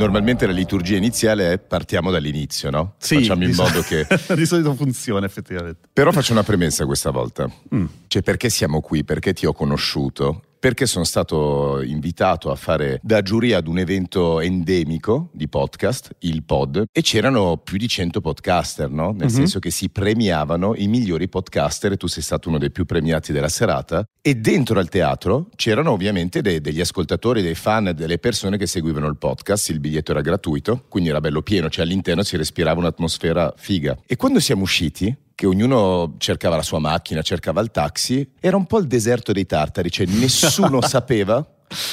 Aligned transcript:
Normalmente 0.00 0.46
la 0.46 0.52
liturgia 0.52 0.96
iniziale 0.96 1.52
è 1.52 1.58
partiamo 1.58 2.10
dall'inizio, 2.10 2.70
no? 2.70 2.94
Sì, 2.96 3.16
Facciamo 3.16 3.44
in 3.44 3.54
modo 3.54 3.82
che... 3.82 4.06
di 4.34 4.46
solito 4.46 4.72
funziona 4.74 5.26
effettivamente. 5.26 5.88
Però 5.92 6.10
faccio 6.10 6.32
una 6.32 6.42
premessa 6.42 6.86
questa 6.86 7.10
volta. 7.10 7.46
Mm. 7.74 7.84
Cioè, 8.06 8.22
perché 8.22 8.48
siamo 8.48 8.80
qui? 8.80 9.04
Perché 9.04 9.34
ti 9.34 9.44
ho 9.44 9.52
conosciuto? 9.52 10.40
Perché 10.60 10.84
sono 10.84 11.04
stato 11.04 11.80
invitato 11.80 12.50
a 12.50 12.54
fare 12.54 13.00
da 13.02 13.22
giuria 13.22 13.56
ad 13.56 13.66
un 13.66 13.78
evento 13.78 14.40
endemico 14.40 15.30
di 15.32 15.48
podcast, 15.48 16.10
il 16.18 16.42
Pod, 16.44 16.84
e 16.92 17.00
c'erano 17.00 17.56
più 17.56 17.78
di 17.78 17.88
100 17.88 18.20
podcaster, 18.20 18.90
no? 18.90 19.12
Nel 19.12 19.28
Mhm. 19.28 19.34
senso 19.34 19.58
che 19.58 19.70
si 19.70 19.88
premiavano 19.88 20.74
i 20.76 20.86
migliori 20.86 21.30
podcaster 21.30 21.92
e 21.92 21.96
tu 21.96 22.08
sei 22.08 22.22
stato 22.22 22.50
uno 22.50 22.58
dei 22.58 22.70
più 22.70 22.84
premiati 22.84 23.32
della 23.32 23.48
serata. 23.48 24.04
E 24.20 24.34
dentro 24.34 24.78
al 24.78 24.90
teatro 24.90 25.48
c'erano 25.56 25.92
ovviamente 25.92 26.42
dei- 26.42 26.60
degli 26.60 26.80
ascoltatori, 26.82 27.40
dei 27.40 27.54
fan, 27.54 27.94
delle 27.96 28.18
persone 28.18 28.58
che 28.58 28.66
seguivano 28.66 29.06
il 29.08 29.16
podcast. 29.16 29.70
Il 29.70 29.80
biglietto 29.80 30.10
era 30.10 30.20
gratuito, 30.20 30.84
quindi 30.90 31.08
era 31.08 31.22
bello 31.22 31.40
pieno, 31.40 31.70
cioè 31.70 31.86
all'interno 31.86 32.22
si 32.22 32.36
respirava 32.36 32.80
un'atmosfera 32.80 33.54
figa. 33.56 33.96
E 34.06 34.16
quando 34.16 34.38
siamo 34.40 34.60
usciti, 34.60 35.16
che 35.40 35.46
ognuno 35.46 36.16
cercava 36.18 36.56
la 36.56 36.62
sua 36.62 36.80
macchina, 36.80 37.22
cercava 37.22 37.62
il 37.62 37.70
taxi, 37.70 38.30
era 38.40 38.58
un 38.58 38.66
po' 38.66 38.78
il 38.78 38.86
deserto 38.86 39.32
dei 39.32 39.46
tartari, 39.46 39.90
cioè 39.90 40.04
nessuno 40.04 40.82
sapeva 40.86 41.42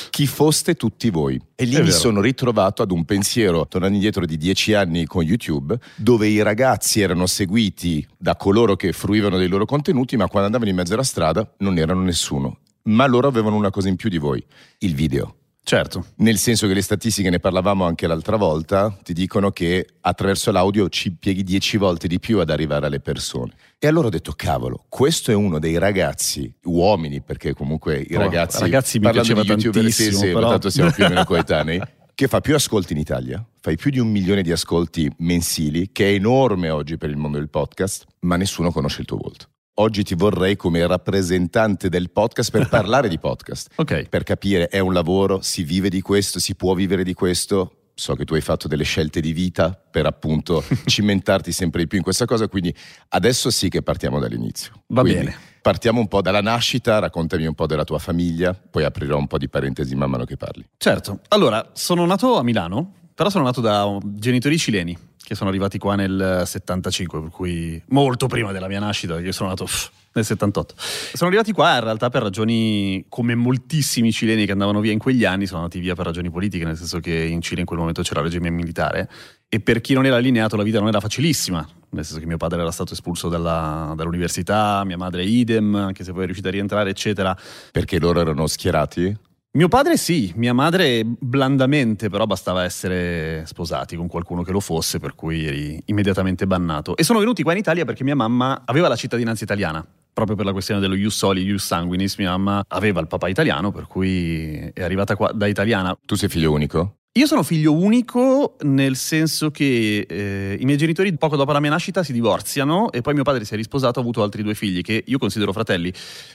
chi 0.10 0.28
foste 0.28 0.76
tutti 0.76 1.10
voi. 1.10 1.42
E 1.56 1.64
lì 1.64 1.76
È 1.76 1.80
mi 1.80 1.86
vero. 1.86 1.98
sono 1.98 2.20
ritrovato 2.20 2.82
ad 2.82 2.92
un 2.92 3.06
pensiero, 3.06 3.66
tornando 3.66 3.96
indietro 3.96 4.26
di 4.26 4.36
dieci 4.36 4.74
anni 4.74 5.06
con 5.06 5.24
YouTube, 5.24 5.80
dove 5.96 6.28
i 6.28 6.42
ragazzi 6.42 7.00
erano 7.00 7.26
seguiti 7.26 8.06
da 8.18 8.36
coloro 8.36 8.76
che 8.76 8.92
fruivano 8.92 9.38
dei 9.38 9.48
loro 9.48 9.66
contenuti, 9.66 10.18
ma 10.18 10.28
quando 10.28 10.48
andavano 10.48 10.70
in 10.70 10.76
mezzo 10.76 10.94
alla 10.96 11.04
strada 11.04 11.50
non 11.60 11.78
erano 11.78 12.02
nessuno. 12.02 12.58
Ma 12.90 13.06
loro 13.06 13.30
avevano 13.30 13.56
una 13.56 13.70
cosa 13.70 13.88
in 13.88 13.96
più 13.96 14.10
di 14.10 14.18
voi, 14.18 14.46
il 14.80 14.94
video. 14.94 15.36
Certo. 15.68 16.06
Nel 16.20 16.38
senso 16.38 16.66
che 16.66 16.74
le 16.74 16.82
statistiche, 16.82 17.30
ne 17.30 17.40
parlavamo 17.40 17.84
anche 17.84 18.08
l'altra 18.08 18.38
volta, 18.38 18.98
ti 19.04 19.12
dicono 19.12 19.52
che 19.52 19.86
attraverso 20.00 20.50
l'audio 20.50 20.88
ci 20.88 21.12
pieghi 21.12 21.44
dieci 21.44 21.76
volte 21.76 22.08
di 22.08 22.22
più 22.22 22.40
ad 22.40 22.50
arrivare 22.50 22.86
alle 22.86 23.02
persone. 23.02 23.52
E 23.78 23.86
allora 23.86 24.08
ho 24.08 24.10
detto, 24.10 24.32
cavolo, 24.32 24.86
questo 24.88 25.30
è 25.30 25.34
uno 25.34 25.60
dei 25.60 25.78
ragazzi, 25.78 26.50
uomini, 26.64 27.22
perché 27.22 27.54
comunque 27.54 28.00
i 28.00 28.16
Oh, 28.16 28.20
ragazzi... 28.20 28.62
ragazzi 28.62 28.98
mi 29.00 29.12
piaceva 29.12 29.42
di 29.42 29.50
YouTuber, 29.50 29.92
sì, 29.92 30.14
sì, 30.14 30.32
però- 30.32 30.52
tanto 30.52 30.70
siamo 30.70 30.90
più 30.90 31.04
o 31.04 31.10
meno 31.10 31.26
coetanei, 31.28 31.82
che 32.16 32.30
fa 32.30 32.40
più 32.40 32.56
ascolti 32.56 32.94
in 32.94 33.00
Italia, 33.00 33.46
fai 33.60 33.76
più 33.76 33.92
di 33.92 34.00
un 34.00 34.08
milione 34.08 34.44
di 34.44 34.54
ascolti 34.54 35.12
mensili, 35.18 35.90
che 35.92 36.12
è 36.12 36.14
enorme 36.14 36.70
oggi 36.70 36.96
per 36.98 37.10
il 37.10 37.18
mondo 37.18 37.40
del 37.40 37.50
podcast, 37.50 38.06
ma 38.22 38.38
nessuno 38.38 38.72
conosce 38.72 39.02
il 39.02 39.06
tuo 39.06 39.18
volto. 39.18 39.48
Oggi 39.80 40.02
ti 40.02 40.16
vorrei 40.16 40.56
come 40.56 40.86
rappresentante 40.88 41.88
del 41.88 42.10
podcast 42.10 42.50
per 42.50 42.66
parlare 42.70 43.08
di 43.08 43.20
podcast 43.20 43.70
Ok. 43.76 44.10
per 44.10 44.24
capire 44.24 44.70
è 44.70 44.80
un 44.80 44.92
lavoro, 44.92 45.42
si 45.42 45.64
vive 45.64 45.90
di 45.90 46.02
questo, 46.02 46.40
si 46.40 46.56
può 46.56 46.74
vivere 46.74 47.04
di 47.04 47.14
questo. 47.14 47.74
So 47.94 48.16
che 48.16 48.26
tu 48.26 48.34
hai 48.34 48.42
fatto 48.42 48.68
delle 48.68 48.84
scelte 48.84 49.22
di 49.22 49.34
vita 49.34 49.72
per 49.72 50.06
appunto 50.08 50.64
cimentarti 50.86 51.52
sempre 51.52 51.82
di 51.82 51.88
più 51.88 51.98
in 52.00 52.04
questa 52.04 52.26
cosa, 52.26 52.48
quindi 52.48 52.74
adesso 53.10 53.52
sì 53.52 53.70
che 53.70 53.84
partiamo 53.84 54.20
dall'inizio. 54.20 54.84
Va 54.88 55.02
Quindi 55.02 55.26
bene. 55.26 55.36
Partiamo 55.62 56.00
un 56.00 56.08
po' 56.08 56.22
dalla 56.22 56.42
nascita, 56.42 56.98
raccontami 57.00 57.46
un 57.46 57.54
po' 57.54 57.66
della 57.68 57.84
tua 57.84 58.00
famiglia, 58.00 58.54
poi 58.54 58.84
aprirò 58.84 59.18
un 59.18 59.28
po' 59.28 59.38
di 59.38 59.50
parentesi 59.50 59.96
man 59.96 60.10
mano 60.10 60.26
che 60.26 60.38
parli. 60.38 60.66
Certo. 60.78 61.20
Allora, 61.30 61.70
sono 61.74 62.06
nato 62.06 62.38
a 62.38 62.44
Milano, 62.44 62.94
però 63.18 63.32
sono 63.32 63.46
nato 63.46 63.62
da 63.62 63.98
genitori 64.04 64.60
cileni 64.60 64.96
che 65.24 65.34
sono 65.34 65.50
arrivati 65.50 65.80
qua 65.80 65.96
nel 65.96 66.44
75, 66.46 67.20
per 67.20 67.30
cui 67.32 67.82
molto 67.88 68.28
prima 68.28 68.52
della 68.52 68.68
mia 68.68 68.80
nascita, 68.80 69.20
io 69.20 69.32
sono 69.32 69.50
nato 69.50 69.68
nel 70.14 70.24
78. 70.24 70.76
Sono 70.78 71.28
arrivati 71.28 71.52
qua 71.52 71.78
in 71.78 71.84
realtà 71.84 72.12
per 72.12 72.22
ragioni 72.22 73.04
come 73.10 73.34
moltissimi 73.34 74.12
cileni 74.12 74.46
che 74.46 74.52
andavano 74.52 74.82
via 74.82 74.92
in 74.92 75.00
quegli 75.00 75.26
anni, 75.26 75.48
sono 75.48 75.62
andati 75.62 75.80
via 75.80 75.96
per 75.96 76.06
ragioni 76.06 76.30
politiche, 76.30 76.64
nel 76.64 76.78
senso 76.78 77.00
che 77.00 77.12
in 77.12 77.42
Cile 77.42 77.62
in 77.62 77.66
quel 77.66 77.80
momento 77.80 78.04
c'era 78.04 78.20
il 78.20 78.28
regime 78.28 78.52
militare 78.52 79.10
e 79.50 79.60
per 79.62 79.82
chi 79.82 79.96
non 79.96 80.06
era 80.06 80.18
allineato 80.18 80.56
la 80.56 80.62
vita 80.62 80.78
non 80.78 80.90
era 80.90 81.00
facilissima, 81.00 81.68
nel 81.90 82.06
senso 82.06 82.20
che 82.20 82.28
mio 82.28 82.38
padre 82.38 82.62
era 82.62 82.72
stato 82.72 82.94
espulso 82.94 83.30
dalla- 83.30 83.94
dall'università, 83.96 84.84
mia 84.86 84.98
madre 84.98 85.24
idem, 85.24 85.74
anche 85.74 86.04
se 86.04 86.12
poi 86.12 86.22
è 86.22 86.26
riuscita 86.26 86.50
a 86.50 86.52
rientrare, 86.52 86.92
eccetera. 86.92 87.36
Perché 87.72 88.00
loro 88.00 88.22
erano 88.22 88.46
schierati? 88.46 89.26
Mio 89.58 89.70
padre 89.70 89.98
sì, 89.98 90.32
mia 90.36 90.54
madre 90.54 91.02
blandamente, 91.04 92.10
però 92.10 92.28
bastava 92.28 92.64
essere 92.64 93.44
sposati 93.48 93.96
con 93.96 94.08
qualcuno 94.08 94.44
che 94.44 94.52
lo 94.52 94.60
fosse, 94.60 95.00
per 95.00 95.16
cui 95.16 95.48
eri 95.48 95.82
immediatamente 95.86 96.46
bannato. 96.46 96.96
E 96.96 97.04
sono 97.04 97.18
venuti 97.18 97.42
qua 97.42 97.54
in 97.54 97.58
Italia 97.58 97.84
perché 97.84 98.04
mia 98.04 98.16
mamma 98.16 98.62
aveva 98.66 98.88
la 98.88 98.96
cittadinanza 98.96 99.44
italiana. 99.44 99.84
Proprio 100.14 100.36
per 100.36 100.46
la 100.46 100.52
questione 100.52 100.80
dello 100.80 100.94
ius 100.94 101.18
soli, 101.18 101.42
ius 101.42 101.66
sanguinis, 101.66 102.18
mia 102.18 102.38
mamma 102.38 102.66
aveva 102.68 103.00
il 103.00 103.08
papà 103.08 103.30
italiano, 103.30 103.72
per 103.72 103.88
cui 103.88 104.70
è 104.72 104.84
arrivata 104.84 105.16
qua 105.16 105.32
da 105.32 105.48
italiana. 105.48 105.98
Tu 106.06 106.14
sei 106.14 106.30
figlio 106.30 106.52
unico? 106.52 106.98
Io 107.18 107.26
sono 107.26 107.42
figlio 107.42 107.74
unico 107.74 108.58
nel 108.62 108.96
senso 108.96 109.50
che 109.50 110.06
eh, 110.08 110.56
i 110.60 110.66
miei 110.66 110.78
genitori 110.78 111.12
poco 111.18 111.36
dopo 111.36 111.52
la 111.52 111.60
mia 111.60 111.72
nascita 111.72 112.04
si 112.04 112.14
divorziano 112.14 112.92
e 112.92 113.02
poi 113.02 113.16
mio 113.16 113.24
padre 113.24 113.44
si 113.44 113.56
è 113.56 113.58
risposato, 113.58 113.98
ha 113.98 114.04
avuto 114.04 114.22
altri 114.22 114.44
due 114.44 114.54
figli 114.54 114.82
che 114.82 115.04
io 115.04 115.18
considero 115.18 115.52
fratelli. 115.52 115.92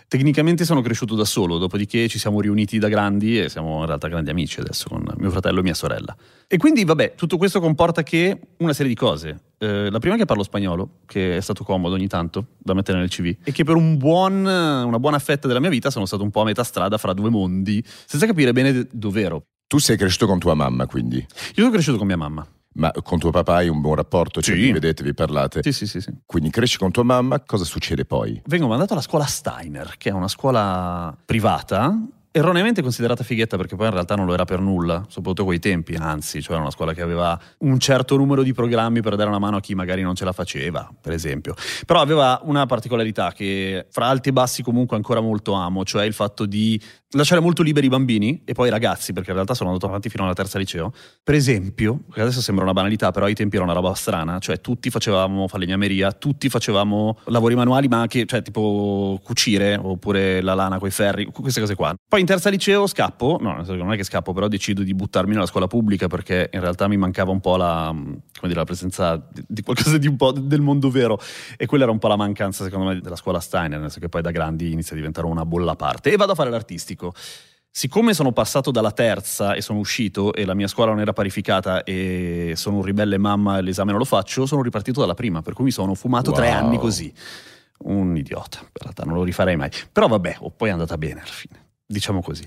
Tecnicamente 0.08 0.64
sono 0.64 0.80
cresciuto 0.80 1.14
da 1.14 1.24
solo, 1.24 1.58
dopodiché 1.58 2.08
ci 2.08 2.18
siamo 2.18 2.40
riuniti 2.40 2.80
da 2.80 2.88
grandi 2.88 3.38
e 3.38 3.48
siamo 3.48 3.78
in 3.78 3.86
realtà 3.86 4.08
grandi 4.08 4.30
amici 4.30 4.58
adesso 4.58 4.88
con 4.88 5.04
mio 5.18 5.30
fratello 5.30 5.60
e 5.60 5.62
mia 5.62 5.74
sorella. 5.74 6.16
E 6.48 6.56
quindi 6.56 6.82
vabbè, 6.82 7.14
tutto 7.14 7.36
questo 7.36 7.60
comporta 7.60 8.02
che 8.02 8.40
una 8.56 8.72
serie 8.72 8.90
di 8.90 8.98
cose. 8.98 9.40
Eh, 9.58 9.88
la 9.88 10.00
prima 10.00 10.16
è 10.16 10.18
che 10.18 10.24
parlo 10.24 10.42
spagnolo, 10.42 11.02
che 11.06 11.36
è 11.36 11.40
stato 11.40 11.62
comodo 11.62 11.94
ogni 11.94 12.08
tanto 12.08 12.46
da 12.58 12.74
mettere 12.74 12.98
nel 12.98 13.08
CV, 13.08 13.36
e 13.44 13.52
che 13.52 13.62
per 13.62 13.76
un 13.76 13.98
buon- 13.98 14.44
una 14.44 14.98
buona 14.98 15.20
fetta 15.20 15.46
della 15.46 15.60
mia 15.60 15.70
vita 15.70 15.90
sono 15.90 16.06
stato 16.06 16.24
un 16.24 16.32
po' 16.32 16.40
a 16.40 16.44
metà 16.44 16.64
strada 16.64 16.98
fra 16.98 17.12
due 17.12 17.30
mondi, 17.30 17.80
senza 18.04 18.26
capire 18.26 18.52
bene 18.52 18.88
dove 18.90 19.22
ero. 19.22 19.44
Tu 19.72 19.78
sei 19.78 19.96
cresciuto 19.96 20.26
con 20.26 20.38
tua 20.38 20.52
mamma, 20.52 20.84
quindi. 20.84 21.16
Io 21.16 21.26
sono 21.54 21.70
cresciuto 21.70 21.96
con 21.96 22.06
mia 22.06 22.18
mamma. 22.18 22.46
Ma 22.74 22.92
con 23.02 23.18
tuo 23.18 23.30
papà 23.30 23.54
hai 23.54 23.68
un 23.70 23.80
buon 23.80 23.94
rapporto? 23.94 24.42
Cioè, 24.42 24.54
Sì. 24.54 24.60
vi 24.60 24.72
vedete, 24.72 25.02
vi 25.02 25.14
parlate? 25.14 25.62
Sì, 25.62 25.72
sì, 25.72 25.86
sì, 25.86 26.02
sì. 26.02 26.12
Quindi 26.26 26.50
cresci 26.50 26.76
con 26.76 26.90
tua 26.90 27.04
mamma, 27.04 27.40
cosa 27.40 27.64
succede 27.64 28.04
poi? 28.04 28.42
Vengo 28.44 28.66
mandato 28.66 28.92
alla 28.92 29.00
scuola 29.00 29.24
Steiner, 29.24 29.94
che 29.96 30.10
è 30.10 30.12
una 30.12 30.28
scuola 30.28 31.16
privata, 31.24 31.98
erroneamente 32.34 32.80
considerata 32.82 33.24
fighetta 33.24 33.56
perché 33.58 33.76
poi 33.76 33.86
in 33.86 33.92
realtà 33.92 34.14
non 34.14 34.24
lo 34.26 34.32
era 34.34 34.44
per 34.44 34.60
nulla, 34.60 35.04
soprattutto 35.08 35.44
quei 35.44 35.58
tempi, 35.58 35.94
anzi, 35.94 36.40
cioè 36.42 36.52
era 36.52 36.62
una 36.62 36.70
scuola 36.70 36.92
che 36.94 37.02
aveva 37.02 37.38
un 37.58 37.78
certo 37.78 38.16
numero 38.16 38.42
di 38.42 38.52
programmi 38.54 39.00
per 39.00 39.16
dare 39.16 39.28
una 39.28 39.38
mano 39.38 39.56
a 39.56 39.60
chi 39.60 39.74
magari 39.74 40.00
non 40.02 40.14
ce 40.14 40.24
la 40.24 40.32
faceva, 40.32 40.90
per 40.98 41.12
esempio. 41.12 41.54
Però 41.86 42.00
aveva 42.00 42.40
una 42.44 42.64
particolarità 42.66 43.32
che 43.32 43.86
fra 43.90 44.06
alti 44.06 44.30
e 44.30 44.32
bassi 44.32 44.62
comunque 44.62 44.96
ancora 44.96 45.20
molto 45.20 45.52
amo, 45.52 45.84
cioè 45.84 46.04
il 46.04 46.14
fatto 46.14 46.46
di 46.46 46.80
lasciare 47.12 47.40
molto 47.40 47.62
liberi 47.62 47.86
i 47.86 47.88
bambini 47.88 48.42
e 48.44 48.52
poi 48.52 48.68
i 48.68 48.70
ragazzi, 48.70 49.12
perché 49.12 49.30
in 49.30 49.36
realtà 49.36 49.54
sono 49.54 49.70
andato 49.70 49.86
avanti 49.86 50.08
fino 50.08 50.24
alla 50.24 50.34
terza 50.34 50.58
liceo. 50.58 50.92
Per 51.22 51.34
esempio, 51.34 52.00
adesso 52.14 52.40
sembra 52.40 52.64
una 52.64 52.72
banalità, 52.72 53.10
però 53.10 53.26
ai 53.26 53.34
tempi 53.34 53.56
era 53.56 53.64
una 53.64 53.74
roba 53.74 53.94
strana, 53.94 54.38
cioè 54.38 54.60
tutti 54.60 54.90
facevamo 54.90 55.48
falegnameria, 55.48 56.12
tutti 56.12 56.48
facevamo 56.48 57.18
lavori 57.26 57.54
manuali, 57.54 57.88
ma 57.88 58.00
anche 58.00 58.26
cioè, 58.26 58.42
tipo 58.42 59.20
cucire 59.22 59.78
oppure 59.80 60.40
la 60.40 60.54
lana 60.54 60.78
coi 60.78 60.90
ferri, 60.90 61.26
queste 61.26 61.60
cose 61.60 61.74
qua. 61.74 61.94
Poi 62.08 62.20
in 62.20 62.26
terza 62.26 62.50
liceo 62.50 62.86
scappo, 62.86 63.38
no, 63.40 63.62
non 63.66 63.92
è 63.92 63.96
che 63.96 64.04
scappo, 64.04 64.32
però 64.32 64.48
decido 64.48 64.82
di 64.82 64.94
buttarmi 64.94 65.32
nella 65.32 65.46
scuola 65.46 65.66
pubblica 65.66 66.06
perché 66.06 66.50
in 66.52 66.60
realtà 66.60 66.88
mi 66.88 66.96
mancava 66.96 67.30
un 67.30 67.40
po' 67.40 67.56
la, 67.56 67.94
dire, 68.42 68.54
la 68.54 68.64
presenza 68.64 69.22
di 69.46 69.62
qualcosa 69.62 69.98
di 69.98 70.06
un 70.06 70.16
po' 70.16 70.32
del 70.32 70.60
mondo 70.60 70.90
vero 70.90 71.18
e 71.56 71.66
quella 71.66 71.84
era 71.84 71.92
un 71.92 71.98
po' 71.98 72.08
la 72.08 72.16
mancanza 72.16 72.64
secondo 72.64 72.86
me 72.86 73.00
della 73.00 73.16
scuola 73.16 73.40
Steiner, 73.40 73.78
nel 73.78 73.90
senso 73.90 74.00
che 74.00 74.08
poi 74.08 74.22
da 74.22 74.30
grandi 74.30 74.72
inizia 74.72 74.92
a 74.92 74.96
diventare 74.96 75.26
una 75.26 75.44
bolla 75.44 75.72
a 75.72 75.76
parte 75.76 76.12
e 76.12 76.16
vado 76.16 76.32
a 76.32 76.34
fare 76.34 76.50
l'artistico. 76.50 77.01
Siccome 77.74 78.12
sono 78.12 78.32
passato 78.32 78.70
dalla 78.70 78.90
terza 78.92 79.54
e 79.54 79.62
sono 79.62 79.78
uscito 79.78 80.34
e 80.34 80.44
la 80.44 80.52
mia 80.52 80.68
scuola 80.68 80.90
non 80.90 81.00
era 81.00 81.14
parificata 81.14 81.84
e 81.84 82.52
sono 82.54 82.76
un 82.76 82.82
ribelle 82.82 83.16
mamma 83.16 83.56
e 83.56 83.62
l'esame 83.62 83.90
non 83.92 83.98
lo 83.98 84.04
faccio, 84.04 84.44
sono 84.44 84.60
ripartito 84.60 85.00
dalla 85.00 85.14
prima, 85.14 85.40
per 85.40 85.54
cui 85.54 85.64
mi 85.64 85.70
sono 85.70 85.94
fumato 85.94 86.32
tre 86.32 86.48
Wow. 86.48 86.56
anni 86.56 86.78
così. 86.78 87.10
Un 87.84 88.14
idiota, 88.14 88.58
in 88.60 88.68
realtà 88.74 89.04
non 89.04 89.14
lo 89.14 89.24
rifarei 89.24 89.56
mai. 89.56 89.70
Però 89.90 90.06
vabbè, 90.06 90.36
oh, 90.40 90.50
poi 90.50 90.68
è 90.68 90.72
andata 90.72 90.98
bene 90.98 91.20
alla 91.22 91.30
fine, 91.30 91.68
diciamo 91.86 92.20
così. 92.20 92.44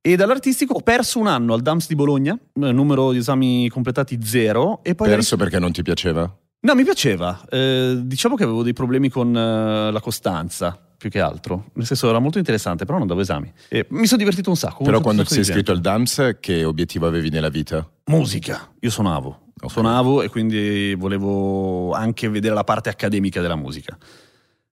E 0.00 0.16
dall'artistico 0.16 0.74
ho 0.74 0.80
perso 0.80 1.20
un 1.20 1.28
anno 1.28 1.54
al 1.54 1.62
DAMS 1.62 1.86
di 1.86 1.94
Bologna, 1.94 2.34
eh, 2.34 2.72
numero 2.72 3.12
di 3.12 3.18
esami 3.18 3.68
completati 3.68 4.18
zero, 4.22 4.80
e 4.82 4.94
poi... 4.94 5.08
Perso 5.08 5.36
perché 5.36 5.58
non 5.60 5.72
ti 5.72 5.82
piaceva? 5.82 6.22
No, 6.60 6.74
mi 6.74 6.84
piaceva. 6.84 7.44
Eh, 7.48 8.00
diciamo 8.02 8.34
che 8.34 8.42
avevo 8.42 8.62
dei 8.62 8.72
problemi 8.72 9.08
con 9.08 9.36
eh, 9.36 9.90
la 9.92 10.00
costanza, 10.00 10.85
più 10.96 11.10
che 11.10 11.20
altro. 11.20 11.66
Nel 11.74 11.86
senso, 11.86 12.08
era 12.08 12.18
molto 12.18 12.38
interessante, 12.38 12.84
però 12.84 12.98
non 12.98 13.06
davo 13.06 13.20
esami. 13.20 13.52
E 13.68 13.86
mi 13.90 14.06
sono 14.06 14.18
divertito 14.18 14.50
un 14.50 14.56
sacco. 14.56 14.84
Però 14.84 15.00
quando 15.00 15.22
ti 15.24 15.34
sei 15.34 15.42
iscritto 15.42 15.72
al 15.72 15.80
DAMS, 15.80 16.36
che 16.40 16.64
obiettivo 16.64 17.06
avevi 17.06 17.30
nella 17.30 17.48
vita? 17.48 17.88
Musica. 18.06 18.72
Io 18.80 18.90
suonavo. 18.90 19.52
Ok. 19.60 19.70
Suonavo 19.70 20.22
e 20.22 20.28
quindi 20.28 20.94
volevo 20.94 21.92
anche 21.92 22.28
vedere 22.28 22.54
la 22.54 22.64
parte 22.64 22.88
accademica 22.88 23.40
della 23.40 23.56
musica. 23.56 23.96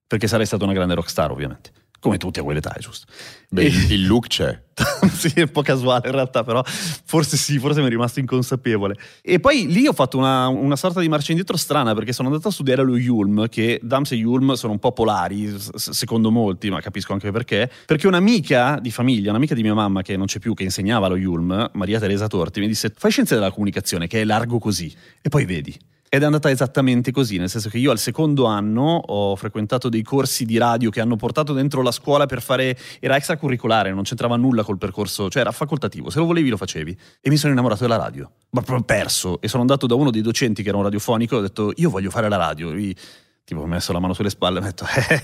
Perché 0.07 0.27
sarei 0.27 0.45
stato 0.45 0.63
una 0.63 0.73
grande 0.73 0.93
rockstar, 0.93 1.31
ovviamente. 1.31 1.71
Come 2.05 2.17
tutti 2.19 2.39
a 2.39 2.43
quell'età, 2.43 2.71
è 2.73 2.79
giusto. 2.79 3.07
Beh, 3.49 3.63
E- 3.63 3.93
il 3.95 4.05
look 4.05 4.27
c'è. 4.27 4.61
sì, 5.11 5.31
è 5.33 5.41
un 5.41 5.49
po' 5.49 5.63
casuale 5.63 6.07
in 6.07 6.13
realtà, 6.13 6.43
però 6.43 6.61
forse 6.63 7.35
sì, 7.35 7.57
forse 7.57 7.79
mi 7.79 7.87
è 7.87 7.89
rimasto 7.89 8.19
inconsapevole. 8.19 8.95
E 9.23 9.39
poi 9.39 9.65
lì 9.67 9.87
ho 9.87 9.93
fatto 9.93 10.15
una, 10.19 10.47
una 10.47 10.75
sorta 10.75 10.99
di 10.99 11.09
marcia 11.09 11.31
indietro 11.31 11.57
strana 11.57 11.95
perché 11.95 12.13
sono 12.13 12.27
andato 12.27 12.49
a 12.49 12.51
studiare 12.51 12.81
allo 12.81 12.95
Yulm, 12.95 13.47
che 13.49 13.79
Dams 13.81 14.11
e 14.11 14.17
Yulm 14.17 14.53
sono 14.53 14.73
un 14.73 14.79
po' 14.79 14.91
polari, 14.91 15.47
s- 15.57 15.89
secondo 15.89 16.29
molti, 16.29 16.69
ma 16.69 16.79
capisco 16.79 17.13
anche 17.13 17.31
perché. 17.31 17.71
Perché 17.87 18.05
un'amica 18.05 18.77
di 18.79 18.91
famiglia, 18.91 19.31
un'amica 19.31 19.55
di 19.55 19.63
mia 19.63 19.73
mamma 19.73 20.03
che 20.03 20.15
non 20.15 20.27
c'è 20.27 20.37
più, 20.37 20.53
che 20.53 20.61
insegnava 20.61 21.07
allo 21.07 21.17
Yulm, 21.17 21.71
Maria 21.73 21.97
Teresa 21.99 22.27
Torti, 22.27 22.59
mi 22.59 22.67
disse: 22.67 22.93
Fai 22.95 23.09
scienze 23.09 23.33
della 23.33 23.49
comunicazione, 23.51 24.05
che 24.05 24.21
è 24.21 24.25
largo 24.25 24.59
così, 24.59 24.93
e 25.23 25.29
poi 25.29 25.45
vedi. 25.45 25.75
Ed 26.15 26.21
è 26.21 26.25
andata 26.25 26.49
esattamente 26.49 27.11
così, 27.11 27.35
nel 27.35 27.49
senso 27.49 27.67
che 27.67 27.77
io 27.77 27.91
al 27.91 27.99
secondo 27.99 28.45
anno 28.45 29.01
ho 29.05 29.35
frequentato 29.35 29.89
dei 29.89 30.01
corsi 30.01 30.45
di 30.45 30.57
radio 30.57 30.89
che 30.89 31.01
hanno 31.01 31.17
portato 31.17 31.51
dentro 31.51 31.81
la 31.81 31.91
scuola 31.91 32.25
per 32.25 32.41
fare, 32.41 32.77
era 33.01 33.17
extracurricolare, 33.17 33.91
non 33.91 34.03
c'entrava 34.03 34.37
nulla 34.37 34.63
col 34.63 34.77
percorso, 34.77 35.29
cioè 35.29 35.41
era 35.41 35.51
facoltativo, 35.51 36.09
se 36.09 36.19
lo 36.19 36.25
volevi 36.25 36.47
lo 36.47 36.55
facevi. 36.55 36.97
E 37.19 37.29
mi 37.29 37.35
sono 37.35 37.51
innamorato 37.51 37.81
della 37.81 37.97
radio, 37.97 38.31
ma 38.51 38.61
proprio 38.61 38.85
perso. 38.85 39.41
E 39.41 39.49
sono 39.49 39.59
andato 39.59 39.87
da 39.87 39.95
uno 39.95 40.09
dei 40.09 40.21
docenti 40.21 40.63
che 40.63 40.69
era 40.69 40.77
un 40.77 40.83
radiofonico 40.83 41.35
e 41.35 41.39
ho 41.39 41.41
detto 41.41 41.73
io 41.75 41.89
voglio 41.89 42.09
fare 42.09 42.29
la 42.29 42.37
radio. 42.37 42.71
Lui 42.71 42.95
tipo 43.43 43.63
ha 43.63 43.67
messo 43.67 43.91
la 43.91 43.99
mano 43.99 44.13
sulle 44.13 44.29
spalle 44.29 44.59
e 44.59 44.61
ha 44.61 44.65
detto 44.67 44.85
eh, 45.09 45.21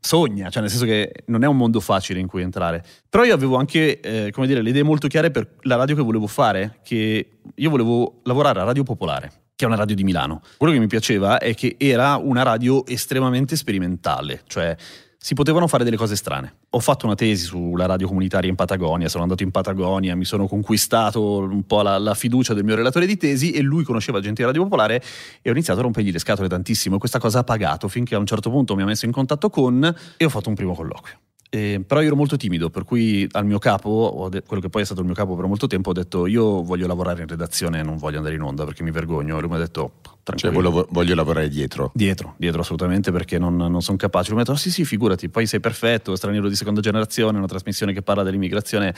sogna, 0.00 0.50
cioè 0.50 0.62
nel 0.62 0.70
senso 0.70 0.84
che 0.84 1.12
non 1.26 1.44
è 1.44 1.46
un 1.46 1.56
mondo 1.56 1.78
facile 1.78 2.18
in 2.18 2.26
cui 2.26 2.42
entrare. 2.42 2.84
Però 3.08 3.22
io 3.22 3.34
avevo 3.34 3.54
anche, 3.54 4.00
eh, 4.00 4.32
come 4.32 4.48
dire, 4.48 4.62
le 4.62 4.70
idee 4.70 4.82
molto 4.82 5.06
chiare 5.06 5.30
per 5.30 5.48
la 5.60 5.76
radio 5.76 5.94
che 5.94 6.02
volevo 6.02 6.26
fare, 6.26 6.80
che 6.82 7.38
io 7.54 7.70
volevo 7.70 8.18
lavorare 8.24 8.58
a 8.58 8.64
Radio 8.64 8.82
Popolare 8.82 9.42
che 9.56 9.64
è 9.64 9.66
una 9.68 9.76
radio 9.76 9.94
di 9.94 10.04
Milano. 10.04 10.42
Quello 10.56 10.72
che 10.72 10.78
mi 10.78 10.86
piaceva 10.86 11.38
è 11.38 11.54
che 11.54 11.76
era 11.78 12.16
una 12.16 12.42
radio 12.42 12.84
estremamente 12.86 13.56
sperimentale, 13.56 14.42
cioè 14.46 14.76
si 15.24 15.32
potevano 15.32 15.66
fare 15.68 15.84
delle 15.84 15.96
cose 15.96 16.16
strane. 16.16 16.56
Ho 16.70 16.80
fatto 16.80 17.06
una 17.06 17.14
tesi 17.14 17.44
sulla 17.44 17.86
radio 17.86 18.06
comunitaria 18.06 18.50
in 18.50 18.56
Patagonia, 18.56 19.08
sono 19.08 19.22
andato 19.22 19.42
in 19.42 19.50
Patagonia, 19.50 20.14
mi 20.16 20.26
sono 20.26 20.46
conquistato 20.46 21.38
un 21.38 21.64
po' 21.66 21.80
la, 21.80 21.96
la 21.96 22.12
fiducia 22.12 22.52
del 22.52 22.62
mio 22.62 22.74
relatore 22.74 23.06
di 23.06 23.16
tesi 23.16 23.52
e 23.52 23.62
lui 23.62 23.84
conosceva 23.84 24.20
gente 24.20 24.42
di 24.42 24.46
Radio 24.46 24.64
Popolare 24.64 25.02
e 25.40 25.48
ho 25.48 25.52
iniziato 25.52 25.80
a 25.80 25.82
rompergli 25.82 26.12
le 26.12 26.18
scatole 26.18 26.46
tantissimo 26.46 26.96
e 26.96 26.98
questa 26.98 27.18
cosa 27.18 27.38
ha 27.38 27.44
pagato 27.44 27.88
finché 27.88 28.14
a 28.14 28.18
un 28.18 28.26
certo 28.26 28.50
punto 28.50 28.74
mi 28.76 28.82
ha 28.82 28.84
messo 28.84 29.06
in 29.06 29.12
contatto 29.12 29.48
con 29.48 29.96
e 30.16 30.24
ho 30.26 30.28
fatto 30.28 30.50
un 30.50 30.54
primo 30.56 30.74
colloquio. 30.74 31.16
Eh, 31.54 31.84
però 31.86 32.00
io 32.00 32.08
ero 32.08 32.16
molto 32.16 32.36
timido, 32.36 32.68
per 32.68 32.82
cui 32.82 33.28
al 33.30 33.46
mio 33.46 33.60
capo, 33.60 34.26
de- 34.28 34.42
quello 34.42 34.60
che 34.60 34.68
poi 34.68 34.82
è 34.82 34.84
stato 34.84 34.98
il 35.02 35.06
mio 35.06 35.14
capo 35.14 35.36
per 35.36 35.46
molto 35.46 35.68
tempo, 35.68 35.90
ho 35.90 35.92
detto 35.92 36.26
io 36.26 36.64
voglio 36.64 36.88
lavorare 36.88 37.22
in 37.22 37.28
redazione, 37.28 37.80
non 37.84 37.96
voglio 37.96 38.16
andare 38.16 38.34
in 38.34 38.42
onda 38.42 38.64
perché 38.64 38.82
mi 38.82 38.90
vergogno. 38.90 39.38
E 39.38 39.40
lui 39.40 39.50
mi 39.50 39.54
ha 39.54 39.58
detto 39.60 39.92
Cioè, 40.02 40.34
tranquillo. 40.34 40.70
voglio, 40.70 40.88
voglio 40.90 41.14
lavorare 41.14 41.48
dietro. 41.48 41.92
Dietro, 41.94 42.34
dietro 42.38 42.62
assolutamente 42.62 43.12
perché 43.12 43.38
non, 43.38 43.54
non 43.54 43.82
sono 43.82 43.96
capace. 43.96 44.30
Lui 44.30 44.38
mi 44.38 44.40
ha 44.42 44.44
detto: 44.44 44.56
"Oh, 44.58 44.60
sì, 44.60 44.72
sì, 44.72 44.84
figurati, 44.84 45.28
poi 45.28 45.46
sei 45.46 45.60
perfetto, 45.60 46.16
straniero 46.16 46.48
di 46.48 46.56
seconda 46.56 46.80
generazione, 46.80 47.38
una 47.38 47.46
trasmissione 47.46 47.92
che 47.92 48.02
parla 48.02 48.24
dell'immigrazione. 48.24 48.92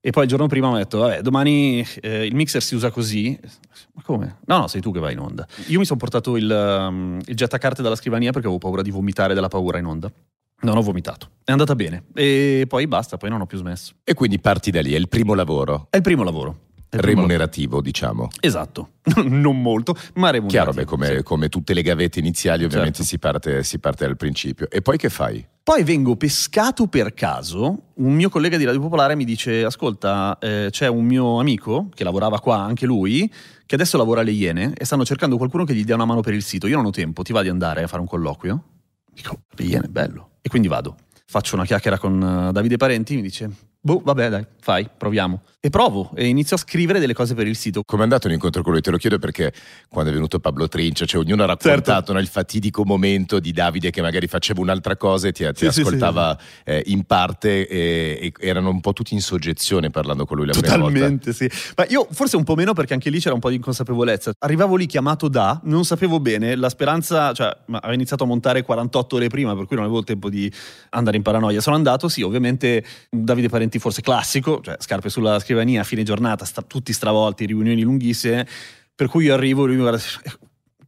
E 0.00 0.10
poi 0.10 0.24
il 0.24 0.28
giorno 0.28 0.46
prima 0.46 0.68
mi 0.68 0.74
ha 0.74 0.78
detto: 0.80 0.98
Vabbè, 0.98 1.22
domani 1.22 1.82
eh, 2.02 2.26
il 2.26 2.34
mixer 2.34 2.62
si 2.62 2.74
usa 2.74 2.90
così. 2.90 3.38
Ma 3.94 4.02
come? 4.02 4.40
No, 4.44 4.58
no, 4.58 4.66
sei 4.66 4.82
tu 4.82 4.92
che 4.92 5.00
vai 5.00 5.14
in 5.14 5.20
onda. 5.20 5.46
Io 5.68 5.78
mi 5.78 5.86
sono 5.86 5.98
portato 5.98 6.36
il, 6.36 6.50
um, 6.50 7.18
il 7.24 7.34
gettacarte 7.34 7.80
dalla 7.80 7.96
scrivania 7.96 8.30
perché 8.30 8.46
avevo 8.46 8.60
paura 8.60 8.82
di 8.82 8.90
vomitare 8.90 9.32
dalla 9.32 9.48
paura 9.48 9.78
in 9.78 9.86
onda. 9.86 10.12
Non 10.60 10.76
ho 10.76 10.82
vomitato. 10.82 11.30
È 11.44 11.52
andata 11.52 11.74
bene. 11.74 12.04
E 12.14 12.64
poi 12.68 12.86
basta, 12.86 13.16
poi 13.16 13.30
non 13.30 13.40
ho 13.40 13.46
più 13.46 13.58
smesso. 13.58 13.94
E 14.04 14.14
quindi 14.14 14.38
parti 14.38 14.70
da 14.70 14.80
lì, 14.80 14.92
è 14.92 14.98
il 14.98 15.08
primo 15.08 15.34
lavoro 15.34 15.86
È 15.90 15.96
il 15.96 16.02
primo 16.02 16.24
lavoro. 16.24 16.66
Il 16.90 17.00
primo 17.00 17.20
remunerativo, 17.20 17.82
diciamo. 17.82 18.22
lavoro. 18.22 18.36
Esatto. 18.40 18.88
non 19.28 19.60
molto, 19.60 19.94
ma 20.14 20.30
remunerativo. 20.30 20.48
Chiaro, 20.48 20.72
beh, 20.72 20.84
come, 20.84 21.16
sì. 21.18 21.22
come 21.22 21.48
tutte 21.48 21.74
le 21.74 21.82
gavette 21.82 22.18
iniziali, 22.18 22.64
ovviamente 22.64 23.04
Certo. 23.04 23.10
si, 23.10 23.18
parte, 23.18 23.62
si 23.62 23.78
parte 23.78 24.06
dal 24.06 24.16
principio. 24.16 24.68
E 24.70 24.80
poi 24.80 24.96
che 24.96 25.10
fai? 25.10 25.46
Poi 25.62 25.84
vengo 25.84 26.16
pescato 26.16 26.86
per 26.86 27.12
caso, 27.12 27.90
un 27.96 28.14
mio 28.14 28.30
collega 28.30 28.56
di 28.56 28.64
Radio 28.64 28.80
Popolare 28.80 29.14
mi 29.16 29.26
dice, 29.26 29.64
ascolta, 29.64 30.38
eh, 30.40 30.68
c'è 30.70 30.88
un 30.88 31.04
mio 31.04 31.38
amico 31.38 31.90
che 31.94 32.04
lavorava 32.04 32.40
qua, 32.40 32.56
anche 32.56 32.86
lui, 32.86 33.30
che 33.66 33.74
adesso 33.74 33.98
lavora 33.98 34.22
alle 34.22 34.30
Iene 34.30 34.72
e 34.74 34.86
stanno 34.86 35.04
cercando 35.04 35.36
qualcuno 35.36 35.64
che 35.64 35.74
gli 35.74 35.84
dia 35.84 35.94
una 35.94 36.06
mano 36.06 36.22
per 36.22 36.32
il 36.32 36.42
sito. 36.42 36.66
Io 36.66 36.76
non 36.76 36.86
ho 36.86 36.90
tempo, 36.90 37.22
ti 37.22 37.32
va 37.34 37.42
di 37.42 37.50
andare 37.50 37.82
a 37.82 37.86
fare 37.86 38.00
un 38.00 38.08
colloquio? 38.08 38.62
Dico, 39.12 39.42
le 39.56 39.64
Iene, 39.64 39.88
bello. 39.88 40.27
E 40.40 40.48
quindi 40.48 40.68
vado. 40.68 40.96
Faccio 41.26 41.56
una 41.56 41.64
chiacchiera 41.64 41.98
con 41.98 42.48
eh, 42.48 42.52
Davide 42.52 42.76
Parenti, 42.76 43.16
mi 43.16 43.22
dice, 43.22 43.50
boh, 43.80 44.00
vabbè 44.04 44.28
dai, 44.28 44.46
fai, 44.60 44.88
proviamo. 44.96 45.42
E 45.60 45.70
provo 45.70 46.12
e 46.14 46.26
inizio 46.26 46.54
a 46.54 46.58
scrivere 46.58 47.00
delle 47.00 47.14
cose 47.14 47.34
per 47.34 47.48
il 47.48 47.56
sito. 47.56 47.82
Come 47.84 48.02
è 48.02 48.04
andato 48.04 48.28
l'incontro 48.28 48.62
con 48.62 48.72
lui? 48.72 48.80
Te 48.80 48.92
lo 48.92 48.96
chiedo 48.96 49.18
perché 49.18 49.52
quando 49.88 50.10
è 50.12 50.14
venuto 50.14 50.38
Pablo 50.38 50.68
Trincia, 50.68 51.04
cioè 51.04 51.20
ognuno 51.20 51.42
ha 51.42 51.46
raccontato 51.46 51.92
Certo. 51.96 52.12
no, 52.12 52.20
il 52.20 52.28
fatidico 52.28 52.84
momento 52.84 53.40
di 53.40 53.50
Davide 53.52 53.90
che 53.90 54.00
magari 54.00 54.28
faceva 54.28 54.60
un'altra 54.60 54.96
cosa 54.96 55.26
e 55.26 55.32
ti, 55.32 55.44
ti 55.44 55.50
Sì, 55.66 55.70
sì, 55.72 55.80
ascoltava 55.80 56.38
eh, 56.64 56.84
in 56.86 57.02
parte 57.04 57.66
e, 57.66 58.32
e 58.38 58.46
erano 58.46 58.70
un 58.70 58.80
po' 58.80 58.92
tutti 58.92 59.14
in 59.14 59.20
soggezione 59.20 59.90
parlando 59.90 60.26
con 60.26 60.36
lui 60.36 60.46
la 60.46 60.52
prima 60.52 60.76
volta. 60.76 60.92
Totalmente, 60.92 61.32
sì. 61.32 61.50
Ma 61.76 61.84
io 61.88 62.06
forse 62.12 62.36
un 62.36 62.44
po' 62.44 62.54
meno 62.54 62.72
perché 62.72 62.92
anche 62.94 63.10
lì 63.10 63.18
c'era 63.18 63.34
un 63.34 63.40
po' 63.40 63.48
di 63.48 63.56
inconsapevolezza. 63.56 64.30
Arrivavo 64.38 64.76
lì 64.76 64.86
chiamato 64.86 65.26
da, 65.26 65.60
non 65.64 65.84
sapevo 65.84 66.20
bene, 66.20 66.54
la 66.54 66.68
speranza, 66.68 67.32
cioè 67.32 67.54
ma 67.66 67.78
avevo 67.78 67.94
iniziato 67.94 68.22
a 68.22 68.26
montare 68.28 68.62
48 68.62 69.16
ore 69.16 69.26
prima, 69.26 69.56
per 69.56 69.66
cui 69.66 69.74
non 69.74 69.84
avevo 69.86 70.04
tempo 70.04 70.30
di 70.30 70.50
andare 70.90 71.16
in 71.16 71.24
paranoia. 71.24 71.60
Sono 71.60 71.74
andato, 71.74 72.08
sì, 72.08 72.22
ovviamente 72.22 72.84
Davide 73.10 73.48
Parenti 73.48 73.67
forse 73.78 74.00
classico, 74.00 74.62
cioè 74.62 74.76
scarpe 74.78 75.10
sulla 75.10 75.38
scrivania, 75.38 75.84
fine 75.84 76.02
giornata, 76.02 76.46
sta- 76.46 76.62
tutti 76.62 76.94
stravolti, 76.94 77.44
riunioni 77.44 77.82
lunghissime, 77.82 78.46
per 78.94 79.08
cui 79.08 79.24
io 79.24 79.34
arrivo 79.34 79.64
e 79.64 79.66
lui 79.66 79.74
mi 79.76 79.82
guarda, 79.82 79.98
"Eh, 80.22 80.32